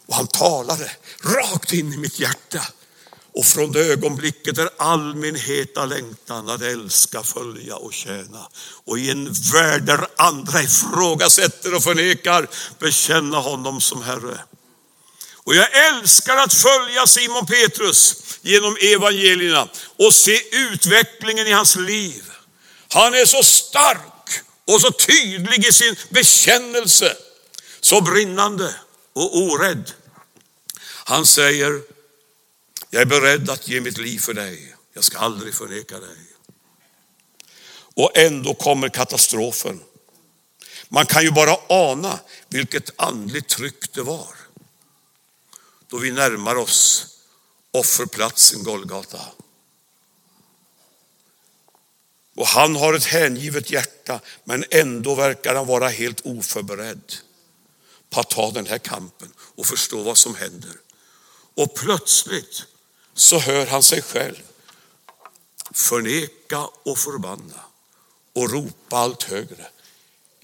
Och 0.06 0.14
han 0.14 0.26
talade 0.26 0.90
rakt 1.22 1.72
in 1.72 1.92
i 1.92 1.96
mitt 1.96 2.18
hjärta. 2.18 2.66
Och 3.34 3.44
från 3.44 3.72
det 3.72 3.80
ögonblicket 3.80 4.58
är 4.58 4.70
all 4.76 5.14
min 5.14 5.34
heta 5.34 5.84
längtan 5.84 6.48
att 6.48 6.62
älska, 6.62 7.22
följa 7.22 7.76
och 7.76 7.92
tjäna. 7.92 8.48
Och 8.84 8.98
i 8.98 9.10
en 9.10 9.32
värld 9.32 9.82
där 9.82 10.06
andra 10.16 10.62
ifrågasätter 10.62 11.74
och 11.74 11.82
förnekar, 11.82 12.48
bekänna 12.78 13.38
honom 13.38 13.80
som 13.80 14.02
Herre. 14.02 14.40
Och 15.34 15.54
jag 15.54 15.88
älskar 15.88 16.36
att 16.36 16.54
följa 16.54 17.06
Simon 17.06 17.46
Petrus 17.46 18.16
genom 18.42 18.76
evangelierna 18.80 19.68
och 19.96 20.14
se 20.14 20.40
utvecklingen 20.52 21.46
i 21.46 21.52
hans 21.52 21.76
liv. 21.76 22.24
Han 22.92 23.14
är 23.14 23.24
så 23.24 23.42
stark 23.42 24.42
och 24.64 24.80
så 24.80 24.90
tydlig 24.90 25.66
i 25.66 25.72
sin 25.72 25.96
bekännelse, 26.08 27.16
så 27.80 28.00
brinnande 28.00 28.74
och 29.12 29.38
orädd. 29.38 29.92
Han 31.04 31.26
säger, 31.26 31.82
jag 32.90 33.02
är 33.02 33.06
beredd 33.06 33.50
att 33.50 33.68
ge 33.68 33.80
mitt 33.80 33.98
liv 33.98 34.18
för 34.18 34.34
dig. 34.34 34.76
Jag 34.94 35.04
ska 35.04 35.18
aldrig 35.18 35.54
förneka 35.54 35.98
dig. 35.98 36.16
Och 37.94 38.18
ändå 38.18 38.54
kommer 38.54 38.88
katastrofen. 38.88 39.80
Man 40.88 41.06
kan 41.06 41.22
ju 41.22 41.30
bara 41.30 41.56
ana 41.68 42.18
vilket 42.48 42.90
andligt 43.00 43.48
tryck 43.48 43.92
det 43.92 44.02
var. 44.02 44.34
Då 45.88 45.98
vi 45.98 46.10
närmar 46.12 46.56
oss 46.56 47.06
offerplatsen 47.72 48.62
Golgata. 48.62 49.20
Och 52.40 52.46
han 52.46 52.76
har 52.76 52.94
ett 52.94 53.04
hängivet 53.04 53.70
hjärta, 53.70 54.20
men 54.44 54.64
ändå 54.70 55.14
verkar 55.14 55.54
han 55.54 55.66
vara 55.66 55.88
helt 55.88 56.20
oförberedd 56.20 57.14
på 58.10 58.20
att 58.20 58.30
ta 58.30 58.50
den 58.50 58.66
här 58.66 58.78
kampen 58.78 59.32
och 59.38 59.66
förstå 59.66 60.02
vad 60.02 60.18
som 60.18 60.34
händer. 60.34 60.76
Och 61.54 61.74
plötsligt 61.74 62.66
så 63.14 63.38
hör 63.38 63.66
han 63.66 63.82
sig 63.82 64.02
själv 64.02 64.42
förneka 65.74 66.66
och 66.82 66.98
förbanna 66.98 67.60
och 68.32 68.50
ropa 68.50 68.96
allt 68.96 69.22
högre. 69.22 69.66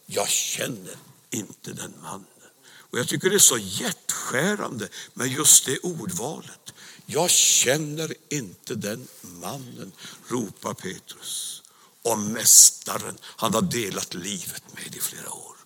Jag 0.06 0.28
känner 0.28 0.96
inte 1.30 1.72
den 1.72 1.94
mannen. 2.02 2.26
Och 2.66 2.98
jag 2.98 3.08
tycker 3.08 3.30
det 3.30 3.36
är 3.36 3.38
så 3.38 3.58
hjärtskärande 3.58 4.88
med 5.14 5.28
just 5.28 5.66
det 5.66 5.78
ordvalet. 5.78 6.74
Jag 7.06 7.30
känner 7.30 8.14
inte 8.28 8.74
den 8.74 9.08
mannen, 9.22 9.92
ropar 10.28 10.74
Petrus 10.74 11.62
om 12.06 12.32
mästaren 12.32 13.18
han 13.22 13.54
har 13.54 13.62
delat 13.62 14.14
livet 14.14 14.62
med 14.74 14.96
i 14.96 15.00
flera 15.00 15.32
år. 15.32 15.56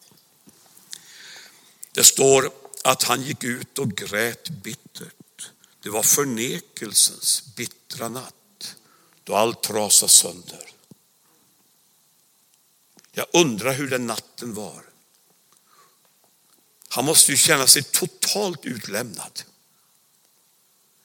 Det 1.92 2.04
står 2.04 2.50
att 2.84 3.02
han 3.02 3.22
gick 3.22 3.44
ut 3.44 3.78
och 3.78 3.90
grät 3.90 4.48
bittert. 4.48 5.50
Det 5.82 5.90
var 5.90 6.02
förnekelsens 6.02 7.54
bittra 7.56 8.08
natt 8.08 8.76
då 9.24 9.34
allt 9.34 9.62
trasade 9.62 10.12
sönder. 10.12 10.70
Jag 13.12 13.26
undrar 13.32 13.72
hur 13.72 13.90
den 13.90 14.06
natten 14.06 14.54
var. 14.54 14.84
Han 16.88 17.04
måste 17.04 17.30
ju 17.30 17.36
känna 17.36 17.66
sig 17.66 17.82
totalt 17.82 18.64
utlämnad. 18.64 19.42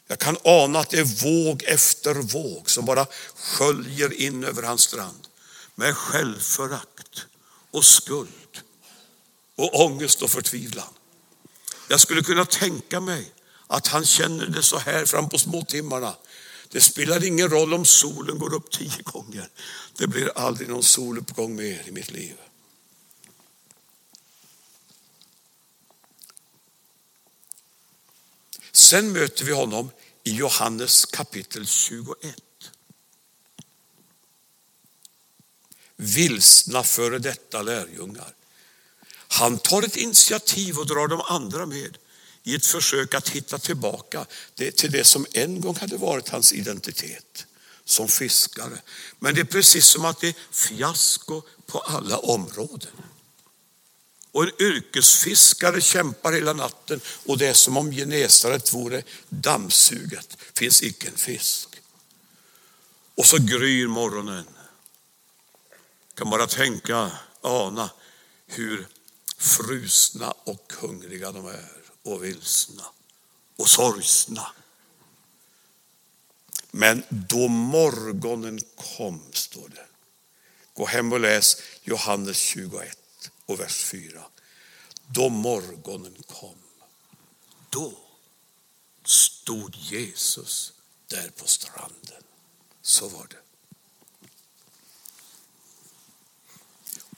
Jag 0.07 0.19
kan 0.19 0.37
ana 0.43 0.79
att 0.79 0.89
det 0.89 0.99
är 0.99 1.23
våg 1.23 1.63
efter 1.63 2.15
våg 2.15 2.69
som 2.69 2.85
bara 2.85 3.05
sköljer 3.35 4.21
in 4.21 4.43
över 4.43 4.63
hans 4.63 4.81
strand 4.81 5.27
med 5.75 5.95
självförakt 5.95 7.25
och 7.71 7.85
skuld 7.85 8.29
och 9.55 9.85
ångest 9.85 10.21
och 10.21 10.29
förtvivlan. 10.29 10.93
Jag 11.87 11.99
skulle 11.99 12.21
kunna 12.21 12.45
tänka 12.45 12.99
mig 12.99 13.31
att 13.67 13.87
han 13.87 14.05
känner 14.05 14.47
det 14.47 14.63
så 14.63 14.77
här 14.77 15.05
fram 15.05 15.29
på 15.29 15.37
småtimmarna. 15.37 16.15
Det 16.69 16.81
spelar 16.81 17.23
ingen 17.23 17.49
roll 17.49 17.73
om 17.73 17.85
solen 17.85 18.37
går 18.37 18.53
upp 18.53 18.71
tio 18.71 19.01
gånger. 19.03 19.49
Det 19.97 20.07
blir 20.07 20.37
aldrig 20.37 20.69
någon 20.69 20.83
soluppgång 20.83 21.55
mer 21.55 21.83
i 21.87 21.91
mitt 21.91 22.11
liv. 22.11 22.35
Sen 28.75 29.11
möter 29.11 29.45
vi 29.45 29.51
honom 29.51 29.91
i 30.23 30.31
Johannes 30.31 31.05
kapitel 31.05 31.67
21. 31.67 32.35
Vilsna 35.95 36.83
före 36.83 37.19
detta 37.19 37.61
lärjungar. 37.61 38.35
Han 39.27 39.57
tar 39.57 39.83
ett 39.83 39.97
initiativ 39.97 40.77
och 40.79 40.87
drar 40.87 41.07
de 41.07 41.21
andra 41.21 41.65
med 41.65 41.97
i 42.43 42.55
ett 42.55 42.65
försök 42.65 43.13
att 43.13 43.29
hitta 43.29 43.57
tillbaka 43.57 44.25
till 44.75 44.91
det 44.91 45.03
som 45.03 45.25
en 45.31 45.61
gång 45.61 45.75
hade 45.75 45.97
varit 45.97 46.29
hans 46.29 46.53
identitet 46.53 47.45
som 47.85 48.07
fiskare. 48.07 48.81
Men 49.19 49.35
det 49.35 49.41
är 49.41 49.45
precis 49.45 49.85
som 49.85 50.05
att 50.05 50.21
det 50.21 50.27
är 50.27 50.35
fiasko 50.51 51.41
på 51.65 51.79
alla 51.79 52.17
områden. 52.17 52.91
Och 54.35 54.43
en 54.43 54.61
yrkesfiskare 54.61 55.81
kämpar 55.81 56.31
hela 56.31 56.53
natten 56.53 57.01
och 57.25 57.37
det 57.37 57.47
är 57.47 57.53
som 57.53 57.77
om 57.77 57.91
Genesaret 57.91 58.73
vore 58.73 59.03
dammsuget. 59.29 60.37
finns 60.53 60.83
icke 60.83 61.07
en 61.07 61.17
fisk. 61.17 61.69
Och 63.15 63.25
så 63.25 63.37
gryr 63.37 63.87
morgonen. 63.87 64.45
Kan 66.13 66.29
bara 66.29 66.47
tänka, 66.47 67.11
ana 67.41 67.89
hur 68.47 68.87
frusna 69.37 70.31
och 70.31 70.73
hungriga 70.79 71.31
de 71.31 71.47
är 71.47 71.81
och 72.03 72.23
vilsna 72.23 72.83
och 73.55 73.69
sorgsna. 73.69 74.47
Men 76.71 77.03
då 77.09 77.47
morgonen 77.47 78.59
kom, 78.97 79.21
står 79.31 79.69
det. 79.69 79.85
Gå 80.73 80.85
hem 80.85 81.13
och 81.13 81.19
läs 81.19 81.57
Johannes 81.83 82.37
21 82.37 83.04
och 83.45 83.59
vers 83.59 83.83
4. 83.83 84.25
Då 85.07 85.29
morgonen 85.29 86.23
kom, 86.27 86.57
då 87.69 87.97
stod 89.05 89.75
Jesus 89.75 90.73
där 91.07 91.29
på 91.29 91.47
stranden. 91.47 92.23
Så 92.81 93.07
var 93.09 93.27
det. 93.27 93.41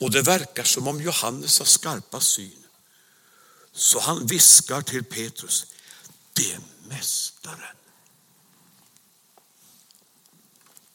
Och 0.00 0.10
det 0.10 0.22
verkar 0.22 0.64
som 0.64 0.88
om 0.88 1.00
Johannes 1.02 1.58
har 1.58 1.66
skarpa 1.66 2.20
syn. 2.20 2.66
Så 3.72 4.00
han 4.00 4.26
viskar 4.26 4.82
till 4.82 5.04
Petrus, 5.04 5.66
det 6.32 6.52
är 6.52 6.60
mästaren. 6.88 7.76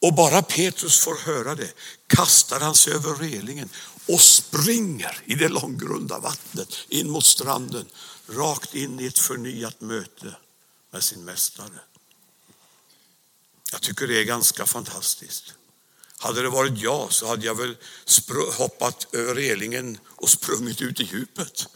Och 0.04 0.14
bara 0.14 0.42
Petrus 0.42 0.98
får 0.98 1.16
höra 1.16 1.54
det 1.54 1.72
kastar 2.06 2.60
han 2.60 2.74
sig 2.74 2.92
över 2.92 3.14
relingen 3.14 3.68
och 4.06 4.20
springer 4.20 5.22
i 5.24 5.34
det 5.34 5.48
långgrunda 5.48 6.18
vattnet 6.18 6.68
in 6.88 7.10
mot 7.10 7.24
stranden, 7.24 7.86
rakt 8.26 8.74
in 8.74 9.00
i 9.00 9.06
ett 9.06 9.18
förnyat 9.18 9.80
möte 9.80 10.36
med 10.92 11.02
sin 11.02 11.24
mästare. 11.24 11.80
Jag 13.72 13.80
tycker 13.80 14.06
det 14.06 14.20
är 14.20 14.24
ganska 14.24 14.66
fantastiskt. 14.66 15.54
Hade 16.18 16.42
det 16.42 16.48
varit 16.48 16.78
jag 16.78 17.12
så 17.12 17.26
hade 17.26 17.46
jag 17.46 17.54
väl 17.54 17.76
hoppat 18.58 19.14
över 19.14 19.34
relingen 19.34 19.98
och 20.06 20.30
sprungit 20.30 20.80
ut 20.80 21.00
i 21.00 21.08
djupet 21.12 21.66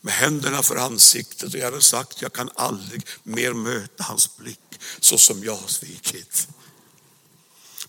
med 0.00 0.14
händerna 0.14 0.62
för 0.62 0.76
ansiktet 0.76 1.54
och 1.54 1.60
jag 1.60 1.64
hade 1.64 1.82
sagt 1.82 2.22
jag 2.22 2.32
kan 2.32 2.50
aldrig 2.54 3.06
mer 3.22 3.52
möta 3.52 4.04
hans 4.04 4.36
blick 4.36 4.80
så 5.00 5.18
som 5.18 5.44
jag 5.44 5.56
har 5.56 5.68
svikit. 5.68 6.48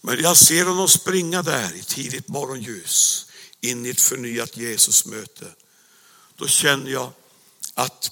Men 0.02 0.22
jag 0.22 0.38
ser 0.38 0.66
honom 0.66 0.88
springa 0.88 1.42
där 1.42 1.76
i 1.76 1.84
tidigt 1.84 2.28
morgonljus 2.28 3.26
in 3.62 3.86
i 3.86 3.90
ett 3.90 4.02
förnyat 4.02 4.58
Jesusmöte. 4.58 5.46
Då 6.36 6.48
känner 6.48 6.92
jag 6.92 7.12
att 7.74 8.12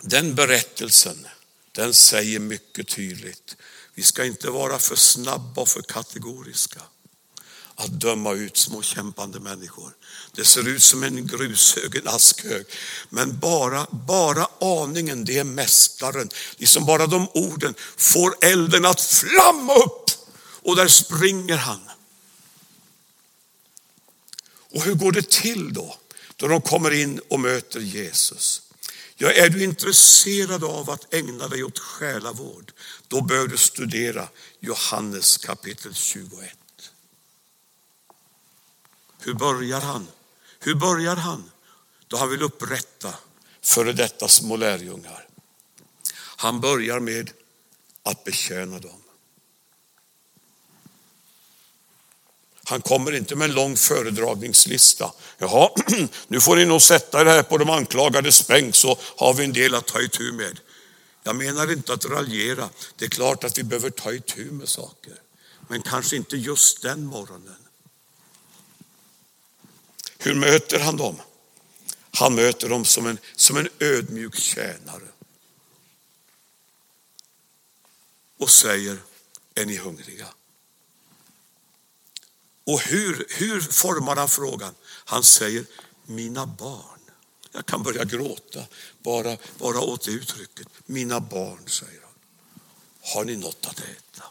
den 0.00 0.34
berättelsen, 0.34 1.26
den 1.72 1.94
säger 1.94 2.38
mycket 2.38 2.88
tydligt. 2.88 3.56
Vi 3.94 4.02
ska 4.02 4.24
inte 4.24 4.50
vara 4.50 4.78
för 4.78 4.96
snabba 4.96 5.62
och 5.62 5.68
för 5.68 5.82
kategoriska 5.82 6.80
att 7.76 8.00
döma 8.00 8.32
ut 8.32 8.56
små 8.56 8.82
kämpande 8.82 9.40
människor. 9.40 9.92
Det 10.32 10.44
ser 10.44 10.68
ut 10.68 10.82
som 10.82 11.02
en 11.02 11.26
grushög, 11.26 11.96
en 11.96 12.08
askhög. 12.08 12.66
Men 13.08 13.38
bara, 13.38 13.86
bara 13.90 14.48
aningen, 14.60 15.24
det 15.24 15.38
är 15.38 15.44
mästaren. 15.44 16.30
Liksom 16.56 16.86
bara 16.86 17.06
de 17.06 17.28
orden 17.34 17.74
får 17.96 18.36
elden 18.40 18.84
att 18.84 19.00
flamma 19.00 19.74
upp 19.74 20.05
och 20.66 20.76
där 20.76 20.88
springer 20.88 21.56
han. 21.56 21.80
Och 24.70 24.82
hur 24.82 24.94
går 24.94 25.12
det 25.12 25.30
till 25.30 25.72
då? 25.72 25.98
Då 26.36 26.48
de 26.48 26.60
kommer 26.60 26.90
in 26.90 27.20
och 27.28 27.40
möter 27.40 27.80
Jesus. 27.80 28.62
Ja, 29.16 29.32
är 29.32 29.48
du 29.48 29.64
intresserad 29.64 30.64
av 30.64 30.90
att 30.90 31.14
ägna 31.14 31.48
dig 31.48 31.64
åt 31.64 31.78
själavård, 31.78 32.72
då 33.08 33.20
bör 33.20 33.46
du 33.46 33.56
studera 33.56 34.28
Johannes 34.60 35.36
kapitel 35.36 35.94
21. 35.94 36.56
Hur 39.20 39.34
börjar 39.34 39.80
han? 39.80 40.08
Hur 40.58 40.74
börjar 40.74 41.16
han? 41.16 41.50
Då 42.08 42.16
han 42.16 42.30
vill 42.30 42.42
upprätta 42.42 43.14
före 43.62 43.92
detta 43.92 44.28
små 44.28 44.56
lärjungar. 44.56 45.28
Han 46.16 46.60
börjar 46.60 47.00
med 47.00 47.30
att 48.02 48.24
betjäna 48.24 48.78
dem. 48.78 49.02
Han 52.68 52.82
kommer 52.82 53.14
inte 53.14 53.36
med 53.36 53.48
en 53.50 53.54
lång 53.54 53.76
föredragningslista. 53.76 55.12
Jaha, 55.38 55.70
nu 56.28 56.40
får 56.40 56.56
ni 56.56 56.64
nog 56.64 56.82
sätta 56.82 57.20
er 57.20 57.24
här 57.24 57.42
på 57.42 57.58
de 57.58 57.70
anklagades 57.70 58.46
bänk 58.46 58.74
så 58.74 58.98
har 59.16 59.34
vi 59.34 59.44
en 59.44 59.52
del 59.52 59.74
att 59.74 59.86
ta 59.86 60.00
itu 60.00 60.32
med. 60.32 60.60
Jag 61.22 61.36
menar 61.36 61.72
inte 61.72 61.92
att 61.92 62.04
raljera. 62.04 62.68
Det 62.96 63.04
är 63.04 63.08
klart 63.08 63.44
att 63.44 63.58
vi 63.58 63.62
behöver 63.62 63.90
ta 63.90 64.12
itu 64.12 64.50
med 64.50 64.68
saker. 64.68 65.14
Men 65.68 65.82
kanske 65.82 66.16
inte 66.16 66.36
just 66.36 66.82
den 66.82 67.06
morgonen. 67.06 67.56
Hur 70.18 70.34
möter 70.34 70.80
han 70.80 70.96
dem? 70.96 71.20
Han 72.10 72.34
möter 72.34 72.68
dem 72.68 72.84
som 72.84 73.06
en, 73.06 73.18
som 73.36 73.56
en 73.56 73.68
ödmjuk 73.78 74.36
tjänare. 74.36 75.08
Och 78.38 78.50
säger, 78.50 78.98
är 79.54 79.66
ni 79.66 79.76
hungriga? 79.76 80.26
Och 82.66 82.80
hur, 82.80 83.26
hur 83.28 83.60
formar 83.60 84.16
han 84.16 84.28
frågan? 84.28 84.74
Han 85.04 85.24
säger, 85.24 85.64
mina 86.04 86.46
barn. 86.46 87.00
Jag 87.52 87.66
kan 87.66 87.82
börja 87.82 88.04
gråta 88.04 88.66
bara, 88.98 89.36
bara 89.58 89.80
åt 89.80 90.04
det 90.04 90.10
uttrycket. 90.10 90.68
Mina 90.86 91.20
barn, 91.20 91.68
säger 91.68 92.00
han. 92.00 92.12
Har 93.00 93.24
ni 93.24 93.36
något 93.36 93.66
att 93.66 93.78
äta? 93.78 94.24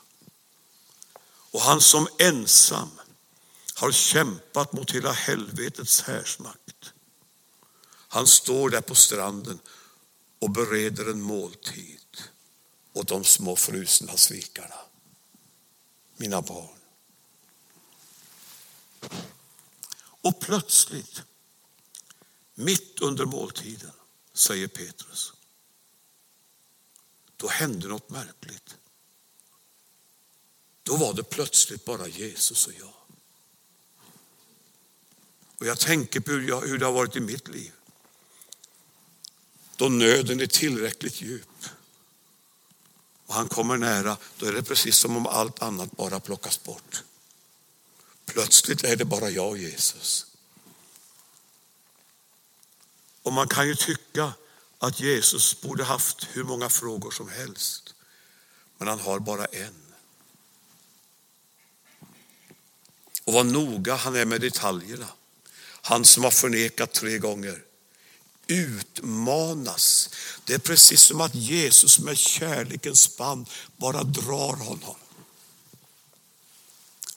Och 1.52 1.62
han 1.62 1.82
som 1.82 2.08
ensam 2.20 2.90
har 3.76 3.92
kämpat 3.92 4.74
mot 4.74 4.92
hela 4.92 5.12
helvetets 5.12 6.02
härsmakt. 6.02 6.94
Han 8.08 8.28
står 8.28 8.70
där 8.70 8.82
på 8.82 8.96
stranden 8.96 9.60
och 10.40 10.50
bereder 10.50 11.10
en 11.10 11.22
måltid 11.22 12.00
åt 12.94 13.08
de 13.08 13.24
små 13.24 13.56
frusna 13.56 14.18
svikarna. 14.18 14.76
Mina 16.18 16.42
barn. 16.42 16.75
Och 20.26 20.40
plötsligt, 20.40 21.24
mitt 22.54 23.00
under 23.02 23.26
måltiden, 23.26 23.92
säger 24.34 24.68
Petrus, 24.68 25.34
då 27.36 27.48
hände 27.48 27.88
något 27.88 28.10
märkligt. 28.10 28.76
Då 30.84 30.98
var 30.98 31.14
det 31.14 31.24
plötsligt 31.24 31.86
bara 31.86 32.08
Jesus 32.08 32.68
och 32.68 32.74
jag. 32.80 32.94
Och 35.58 35.66
jag 35.66 35.80
tänker 35.80 36.20
på 36.20 36.32
hur, 36.32 36.48
jag, 36.48 36.62
hur 36.62 36.78
det 36.78 36.86
har 36.86 36.94
varit 36.94 37.16
i 37.16 37.20
mitt 37.20 37.48
liv. 37.48 37.72
Då 39.76 39.90
nöden 39.90 40.40
är 40.40 40.48
tillräckligt 40.48 41.22
djup 41.22 41.66
och 43.26 43.34
han 43.34 43.50
kommer 43.50 43.78
nära, 43.78 44.18
då 44.38 44.46
är 44.46 44.54
det 44.54 44.64
precis 44.64 44.98
som 44.98 45.18
om 45.18 45.28
allt 45.28 45.62
annat 45.62 45.92
bara 45.92 46.20
plockas 46.20 46.64
bort. 46.64 47.04
Plötsligt 48.26 48.84
är 48.84 48.96
det 48.96 49.06
bara 49.06 49.30
jag 49.30 49.50
och 49.50 49.58
Jesus. 49.58 50.26
Och 53.24 53.34
man 53.34 53.48
kan 53.48 53.68
ju 53.68 53.76
tycka 53.76 54.34
att 54.80 55.00
Jesus 55.00 55.62
borde 55.62 55.84
haft 55.84 56.28
hur 56.32 56.44
många 56.44 56.70
frågor 56.70 57.12
som 57.12 57.30
helst. 57.30 57.94
Men 58.78 58.88
han 58.88 59.00
har 59.00 59.20
bara 59.20 59.46
en. 59.46 59.82
Och 63.24 63.34
vad 63.34 63.46
noga 63.46 63.96
han 63.96 64.16
är 64.16 64.26
med 64.26 64.42
detaljerna. 64.42 65.08
Han 65.82 66.06
som 66.06 66.24
har 66.24 66.32
förnekat 66.32 66.94
tre 66.94 67.18
gånger 67.18 67.64
utmanas. 68.48 70.10
Det 70.46 70.54
är 70.54 70.60
precis 70.60 71.02
som 71.02 71.22
att 71.22 71.36
Jesus 71.36 72.00
med 72.00 72.18
kärlekens 72.18 73.18
band 73.18 73.50
bara 73.78 74.04
drar 74.04 74.56
honom 74.56 74.96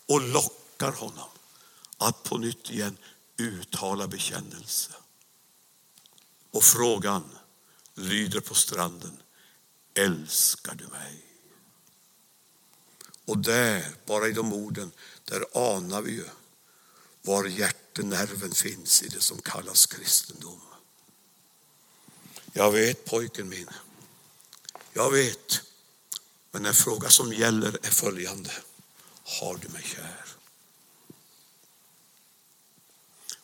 och 0.07 0.21
lockar 0.21 0.58
honom 0.87 1.29
att 1.99 2.23
på 2.23 2.38
nytt 2.38 2.71
igen 2.71 2.99
uttala 3.37 4.09
bekännelse. 4.09 4.93
Och 6.51 6.64
frågan 6.64 7.38
lyder 7.95 8.41
på 8.41 8.55
stranden, 8.55 9.23
älskar 9.95 10.75
du 10.75 10.87
mig? 10.87 11.25
Och 13.25 13.38
där, 13.38 13.95
bara 14.07 14.29
i 14.29 14.33
de 14.33 14.53
orden, 14.53 14.93
där 15.25 15.45
anar 15.55 16.03
vi 16.03 16.12
ju 16.12 16.25
var 17.23 17.45
hjärtenerven 17.45 18.53
finns 18.53 19.03
i 19.03 19.09
det 19.09 19.21
som 19.21 19.43
kallas 19.43 19.87
kristendom. 19.87 20.61
Jag 22.53 22.73
vet 22.73 23.05
pojken 23.05 23.49
min, 23.49 23.69
jag 24.93 25.11
vet. 25.11 25.62
Men 26.51 26.67
en 26.67 26.75
fråga 26.75 27.09
som 27.09 27.33
gäller 27.33 27.79
är 27.83 27.91
följande. 27.91 28.53
Har 29.23 29.57
du 29.57 29.69
mig 29.69 29.83
kär? 29.83 30.28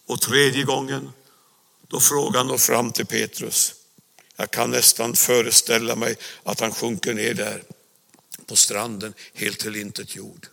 Och 0.07 0.21
tredje 0.21 0.65
gången, 0.65 1.13
då 1.89 2.01
frågan 2.01 2.47
når 2.47 2.59
fram 2.59 2.93
till 2.93 3.07
Petrus. 3.07 3.75
Jag 4.37 4.51
kan 4.51 4.71
nästan 4.71 5.15
föreställa 5.15 5.97
mig 5.97 6.17
att 6.43 6.61
han 6.61 6.73
sjunker 6.73 7.15
ner 7.15 7.35
där 7.35 7.65
på 8.47 8.57
stranden 8.57 9.15
helt 9.33 9.59
till 9.59 9.77
intet 9.77 10.17
jord. 10.17 10.47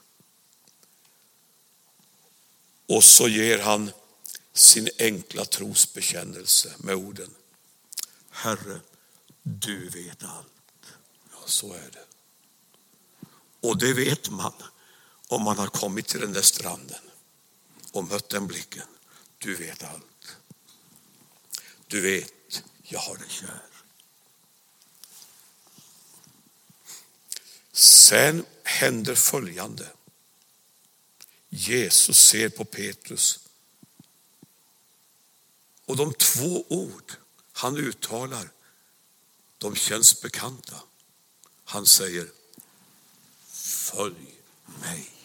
Och 2.87 3.03
så 3.03 3.27
ger 3.27 3.59
han 3.59 3.91
sin 4.53 4.89
enkla 4.99 5.45
trosbekännelse 5.45 6.73
med 6.77 6.95
orden 6.95 7.29
Herre, 8.31 8.79
du 9.43 9.89
vet 9.89 10.23
allt. 10.23 10.47
Ja, 11.31 11.37
så 11.45 11.73
är 11.73 11.89
det. 11.91 12.05
Och 13.59 13.77
det 13.77 13.93
vet 13.93 14.29
man 14.29 14.53
om 15.27 15.41
man 15.41 15.57
har 15.57 15.67
kommit 15.67 16.07
till 16.07 16.19
den 16.19 16.33
där 16.33 16.41
stranden 16.41 17.01
och 17.91 18.03
mött 18.03 18.29
den 18.29 18.47
blicken. 18.47 18.87
Du 19.41 19.55
vet 19.55 19.83
allt. 19.83 20.37
Du 21.87 22.01
vet, 22.01 22.63
jag 22.83 22.99
har 22.99 23.17
dig 23.17 23.29
kär. 23.29 23.61
Sen 27.71 28.45
händer 28.63 29.15
följande. 29.15 29.91
Jesus 31.49 32.17
ser 32.17 32.49
på 32.49 32.65
Petrus 32.65 33.39
och 35.85 35.97
de 35.97 36.13
två 36.13 36.65
ord 36.69 37.13
han 37.51 37.77
uttalar, 37.77 38.51
de 39.57 39.75
känns 39.75 40.21
bekanta. 40.21 40.83
Han 41.63 41.85
säger 41.85 42.27
Följ 43.47 44.35
mig. 44.81 45.20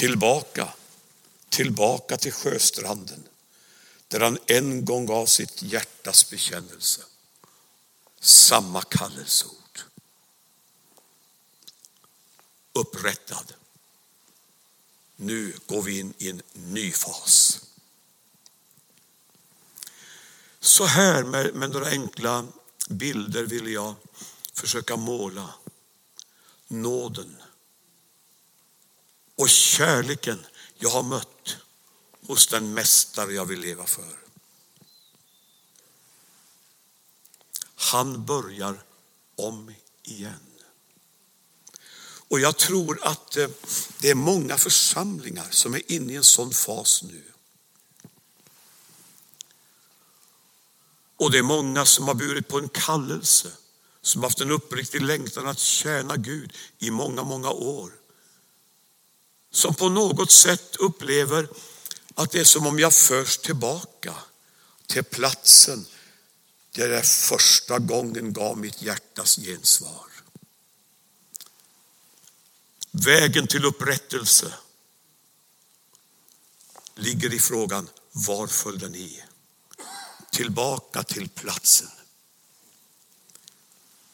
Tillbaka, 0.00 0.72
tillbaka 1.48 2.16
till 2.16 2.32
sjöstranden 2.32 3.28
där 4.08 4.20
han 4.20 4.38
en 4.46 4.84
gång 4.84 5.06
gav 5.06 5.26
sitt 5.26 5.62
hjärtas 5.62 6.30
bekännelse. 6.30 7.02
Samma 8.20 8.82
kallelseord. 8.82 9.80
Upprättad. 12.72 13.54
Nu 15.16 15.54
går 15.66 15.82
vi 15.82 15.98
in 15.98 16.14
i 16.18 16.30
en 16.30 16.42
ny 16.52 16.92
fas. 16.92 17.60
Så 20.60 20.84
här 20.84 21.24
med, 21.24 21.54
med 21.54 21.70
några 21.70 21.88
enkla 21.88 22.46
bilder 22.88 23.42
vill 23.42 23.72
jag 23.72 23.94
försöka 24.52 24.96
måla 24.96 25.54
nåden 26.68 27.36
och 29.40 29.48
kärleken 29.48 30.46
jag 30.78 30.90
har 30.90 31.02
mött 31.02 31.56
hos 32.26 32.46
den 32.46 32.74
mästare 32.74 33.32
jag 33.32 33.44
vill 33.44 33.60
leva 33.60 33.86
för. 33.86 34.18
Han 37.74 38.24
börjar 38.24 38.82
om 39.36 39.74
igen. 40.02 40.50
Och 42.28 42.40
jag 42.40 42.56
tror 42.56 43.00
att 43.02 43.36
eh, 43.36 43.48
det 43.98 44.10
är 44.10 44.14
många 44.14 44.58
församlingar 44.58 45.50
som 45.50 45.74
är 45.74 45.92
inne 45.92 46.12
i 46.12 46.16
en 46.16 46.24
sån 46.24 46.50
fas 46.50 47.02
nu. 47.02 47.22
Och 51.16 51.30
det 51.30 51.38
är 51.38 51.42
många 51.42 51.86
som 51.86 52.08
har 52.08 52.14
burit 52.14 52.48
på 52.48 52.58
en 52.58 52.68
kallelse, 52.68 53.52
som 54.00 54.22
haft 54.22 54.40
en 54.40 54.50
uppriktig 54.50 55.02
längtan 55.02 55.46
att 55.46 55.58
tjäna 55.58 56.16
Gud 56.16 56.52
i 56.78 56.90
många, 56.90 57.22
många 57.22 57.50
år. 57.50 57.99
Som 59.50 59.74
på 59.74 59.88
något 59.88 60.30
sätt 60.30 60.76
upplever 60.76 61.48
att 62.14 62.30
det 62.30 62.40
är 62.40 62.44
som 62.44 62.66
om 62.66 62.78
jag 62.78 62.94
förs 62.94 63.38
tillbaka 63.38 64.14
till 64.86 65.04
platsen 65.04 65.86
där 66.72 66.88
jag 66.88 67.06
första 67.06 67.78
gången 67.78 68.32
gav 68.32 68.58
mitt 68.58 68.82
hjärtas 68.82 69.36
gensvar. 69.36 70.06
Vägen 72.90 73.46
till 73.46 73.64
upprättelse 73.64 74.54
ligger 76.94 77.34
i 77.34 77.38
frågan 77.38 77.88
var 78.12 78.46
föll 78.46 78.78
den 78.78 78.94
i? 78.94 79.22
Tillbaka 80.32 81.02
till 81.02 81.28
platsen. 81.28 81.88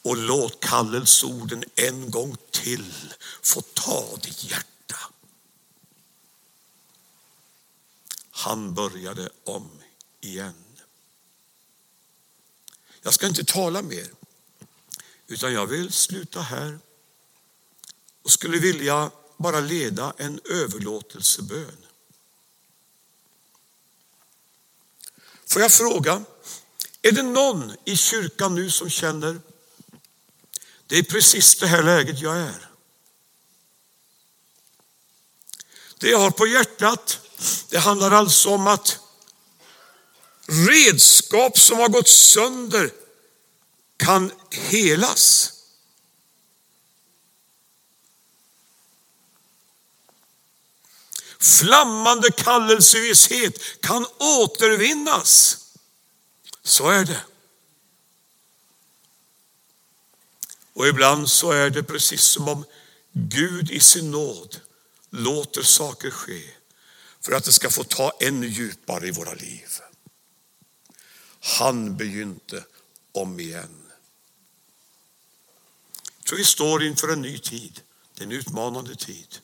Och 0.01 0.17
låt 0.17 0.59
kallelsorden 0.59 1.63
en 1.75 2.11
gång 2.11 2.37
till 2.51 2.93
få 3.41 3.61
ta 3.61 4.17
ditt 4.21 4.43
hjärta. 4.43 4.76
Han 8.47 8.73
började 8.73 9.29
om 9.43 9.69
igen. 10.21 10.65
Jag 13.01 13.13
ska 13.13 13.27
inte 13.27 13.43
tala 13.43 13.81
mer, 13.81 14.07
utan 15.27 15.53
jag 15.53 15.67
vill 15.67 15.91
sluta 15.91 16.41
här 16.41 16.79
och 18.23 18.31
skulle 18.31 18.57
vilja 18.57 19.11
bara 19.37 19.59
leda 19.59 20.13
en 20.17 20.39
överlåtelsebön. 20.45 21.85
Får 25.45 25.61
jag 25.61 25.71
fråga, 25.71 26.23
är 27.01 27.11
det 27.11 27.23
någon 27.23 27.75
i 27.85 27.97
kyrkan 27.97 28.55
nu 28.55 28.71
som 28.71 28.89
känner 28.89 29.39
det 30.87 30.97
är 30.97 31.03
precis 31.03 31.59
det 31.59 31.67
här 31.67 31.83
läget 31.83 32.19
jag 32.19 32.37
är? 32.37 32.69
Det 35.97 36.09
jag 36.09 36.19
har 36.19 36.31
på 36.31 36.47
hjärtat 36.47 37.26
det 37.69 37.77
handlar 37.77 38.11
alltså 38.11 38.49
om 38.49 38.67
att 38.67 38.99
redskap 40.47 41.59
som 41.59 41.77
har 41.77 41.89
gått 41.89 42.07
sönder 42.07 42.91
kan 43.97 44.31
helas. 44.51 45.53
Flammande 51.39 52.31
kallelsevisshet 52.31 53.81
kan 53.81 54.05
återvinnas. 54.17 55.57
Så 56.63 56.89
är 56.89 57.05
det. 57.05 57.21
Och 60.73 60.87
ibland 60.87 61.29
så 61.29 61.51
är 61.51 61.69
det 61.69 61.83
precis 61.83 62.21
som 62.21 62.47
om 62.47 62.65
Gud 63.11 63.71
i 63.71 63.79
sin 63.79 64.11
nåd 64.11 64.61
låter 65.09 65.63
saker 65.63 66.11
ske 66.11 66.43
för 67.21 67.31
att 67.31 67.43
det 67.43 67.51
ska 67.51 67.69
få 67.69 67.83
ta 67.83 68.11
ännu 68.19 68.47
djupare 68.47 69.07
i 69.07 69.11
våra 69.11 69.33
liv. 69.33 69.67
Han 71.39 71.97
begynte 71.97 72.65
om 73.11 73.39
igen. 73.39 73.83
Så 76.25 76.35
vi 76.35 76.45
står 76.45 76.83
inför 76.83 77.07
en 77.07 77.21
ny 77.21 77.39
tid, 77.39 77.81
det 78.13 78.21
är 78.21 78.25
en 78.25 78.31
utmanande 78.31 78.95
tid. 78.95 79.37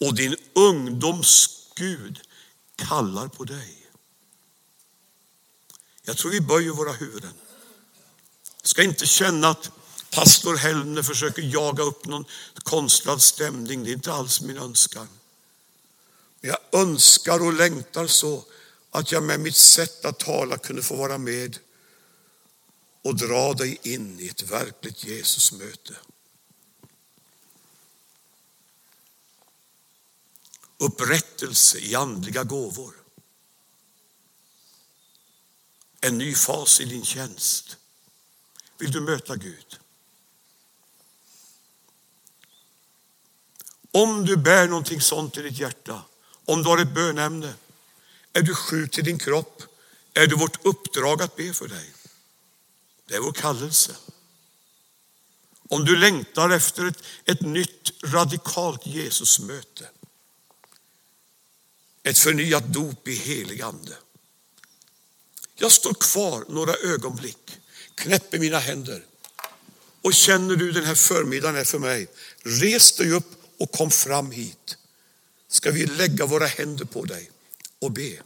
Och 0.00 0.14
din 0.14 0.36
ungdoms 0.54 1.58
Gud 1.74 2.20
kallar 2.76 3.28
på 3.28 3.44
dig. 3.44 3.86
Jag 6.02 6.16
tror 6.16 6.30
vi 6.30 6.40
böjer 6.40 6.70
våra 6.70 6.92
huvuden. 6.92 7.32
Ska 8.62 8.82
inte 8.82 9.06
känna 9.06 9.48
att 9.48 9.70
pastor 10.10 10.56
Helmner 10.56 11.02
försöker 11.02 11.42
jaga 11.42 11.82
upp 11.82 12.06
någon 12.06 12.24
konstlad 12.54 13.22
stämning. 13.22 13.84
Det 13.84 13.90
är 13.90 13.92
inte 13.92 14.12
alls 14.12 14.40
min 14.40 14.58
önskan. 14.58 15.08
Jag 16.40 16.58
önskar 16.72 17.46
och 17.46 17.52
längtar 17.52 18.06
så 18.06 18.44
att 18.90 19.12
jag 19.12 19.22
med 19.22 19.40
mitt 19.40 19.56
sätt 19.56 20.04
att 20.04 20.18
tala 20.18 20.58
kunde 20.58 20.82
få 20.82 20.96
vara 20.96 21.18
med 21.18 21.58
och 23.02 23.16
dra 23.16 23.54
dig 23.54 23.78
in 23.82 24.20
i 24.20 24.28
ett 24.28 24.42
verkligt 24.42 25.04
Jesusmöte. 25.04 25.96
Upprättelse 30.78 31.78
i 31.78 31.94
andliga 31.94 32.44
gåvor. 32.44 32.94
En 36.00 36.18
ny 36.18 36.34
fas 36.34 36.80
i 36.80 36.84
din 36.84 37.04
tjänst. 37.04 37.76
Vill 38.78 38.92
du 38.92 39.00
möta 39.00 39.36
Gud? 39.36 39.78
Om 43.90 44.26
du 44.26 44.36
bär 44.36 44.68
någonting 44.68 45.00
sånt 45.00 45.36
i 45.36 45.42
ditt 45.42 45.58
hjärta 45.58 46.02
om 46.48 46.62
du 46.62 46.68
har 46.68 46.78
ett 46.78 46.94
bönämne, 46.94 47.54
är 48.32 48.42
du 48.42 48.54
sjuk 48.54 48.98
i 48.98 49.02
din 49.02 49.18
kropp, 49.18 49.62
är 50.14 50.26
det 50.26 50.34
vårt 50.34 50.66
uppdrag 50.66 51.22
att 51.22 51.36
be 51.36 51.52
för 51.52 51.68
dig. 51.68 51.92
Det 53.06 53.14
är 53.14 53.20
vår 53.20 53.32
kallelse. 53.32 53.96
Om 55.68 55.84
du 55.84 55.96
längtar 55.96 56.50
efter 56.50 56.86
ett, 56.86 57.02
ett 57.24 57.40
nytt 57.40 58.04
radikalt 58.04 58.86
Jesusmöte, 58.86 59.88
ett 62.02 62.18
förnyat 62.18 62.72
dop 62.72 63.08
i 63.08 63.14
helig 63.14 63.62
ande. 63.62 63.96
Jag 65.54 65.72
står 65.72 65.94
kvar 65.94 66.44
några 66.48 66.74
ögonblick, 66.74 67.58
knäpper 67.94 68.38
mina 68.38 68.58
händer 68.58 69.04
och 70.02 70.14
känner 70.14 70.56
du 70.56 70.72
den 70.72 70.84
här 70.84 70.94
förmiddagen 70.94 71.56
är 71.56 71.64
för 71.64 71.78
mig, 71.78 72.08
res 72.42 72.92
dig 72.92 73.10
upp 73.10 73.44
och 73.58 73.72
kom 73.72 73.90
fram 73.90 74.30
hit 74.30 74.77
ska 75.48 75.70
vi 75.70 75.86
lägga 75.86 76.26
våra 76.26 76.46
händer 76.46 76.84
på 76.84 77.04
dig 77.04 77.30
och 77.78 77.92
be. 77.92 78.22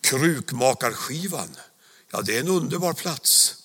Krukmakarskivan, 0.00 1.56
ja 2.10 2.22
det 2.22 2.36
är 2.36 2.40
en 2.40 2.48
underbar 2.48 2.92
plats. 2.92 3.62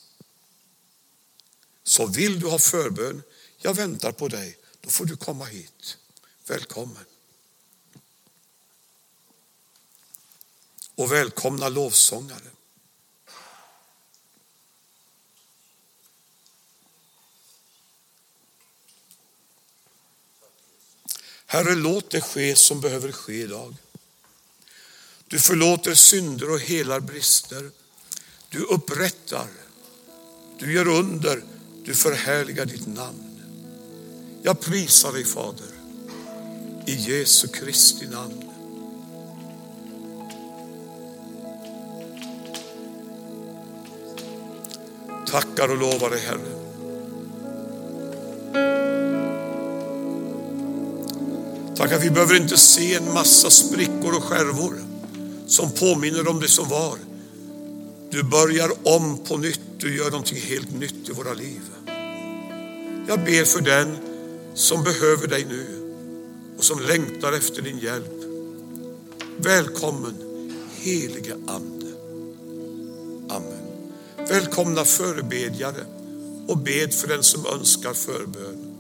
Så 1.83 2.07
vill 2.07 2.39
du 2.39 2.47
ha 2.47 2.59
förbön, 2.59 3.23
Jag 3.63 3.73
väntar 3.73 4.11
på 4.11 4.27
dig. 4.27 4.57
Då 4.81 4.89
får 4.89 5.05
du 5.05 5.17
komma 5.17 5.45
hit. 5.45 5.97
Välkommen. 6.47 7.05
Och 10.95 11.11
välkomna 11.11 11.69
lovsångare. 11.69 12.49
Herre, 21.51 21.75
låt 21.75 22.09
det 22.09 22.21
ske 22.21 22.55
som 22.55 22.81
behöver 22.81 23.11
ske 23.11 23.33
idag. 23.33 23.75
Du 25.27 25.39
förlåter 25.39 25.93
synder 25.93 26.51
och 26.51 26.59
helar 26.59 26.99
brister. 26.99 27.69
Du 28.49 28.59
upprättar, 28.59 29.47
du 30.59 30.73
gör 30.73 30.87
under, 30.87 31.43
du 31.85 31.95
förhärligar 31.95 32.65
ditt 32.65 32.87
namn. 32.87 33.41
Jag 34.43 34.59
prisar 34.59 35.13
dig 35.13 35.25
Fader, 35.25 35.71
i 36.87 36.95
Jesu 36.95 37.47
Kristi 37.47 38.07
namn. 38.07 38.43
Tackar 45.27 45.69
och 45.69 45.77
lovar 45.77 46.09
dig 46.09 46.19
Herre. 46.19 46.60
Tack 51.81 51.91
att 51.91 52.03
vi 52.03 52.09
behöver 52.09 52.35
inte 52.35 52.57
se 52.57 52.95
en 52.95 53.13
massa 53.13 53.49
sprickor 53.49 54.15
och 54.15 54.23
skärvor 54.23 54.73
som 55.47 55.71
påminner 55.71 56.27
om 56.27 56.39
det 56.39 56.47
som 56.47 56.69
var. 56.69 56.97
Du 58.09 58.23
börjar 58.23 58.71
om 58.83 59.17
på 59.17 59.37
nytt, 59.37 59.59
du 59.77 59.97
gör 59.97 60.11
någonting 60.11 60.41
helt 60.41 60.79
nytt 60.79 61.09
i 61.09 61.11
våra 61.11 61.33
liv. 61.33 61.61
Jag 63.07 63.19
ber 63.19 63.45
för 63.45 63.61
den 63.61 63.97
som 64.53 64.83
behöver 64.83 65.27
dig 65.27 65.45
nu 65.45 65.65
och 66.57 66.63
som 66.63 66.79
längtar 66.79 67.33
efter 67.33 67.61
din 67.61 67.79
hjälp. 67.79 68.23
Välkommen 69.37 70.15
helige 70.75 71.33
Ande. 71.33 71.87
Amen. 73.29 73.67
Välkomna 74.29 74.85
förebedjare 74.85 75.85
och 76.47 76.57
bed 76.57 76.93
för 76.93 77.07
den 77.07 77.23
som 77.23 77.45
önskar 77.45 77.93
förbön. 77.93 78.70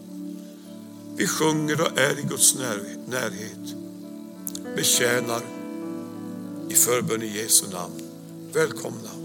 Vi 1.21 1.27
sjunger 1.27 1.81
och 1.81 1.99
är 1.99 2.19
i 2.19 2.21
Guds 2.21 2.55
närhet. 3.05 3.75
Betjänar 4.75 5.41
i 6.69 6.73
förbön 6.73 7.23
i 7.23 7.37
Jesu 7.37 7.65
namn. 7.71 8.01
Välkomna. 8.53 9.20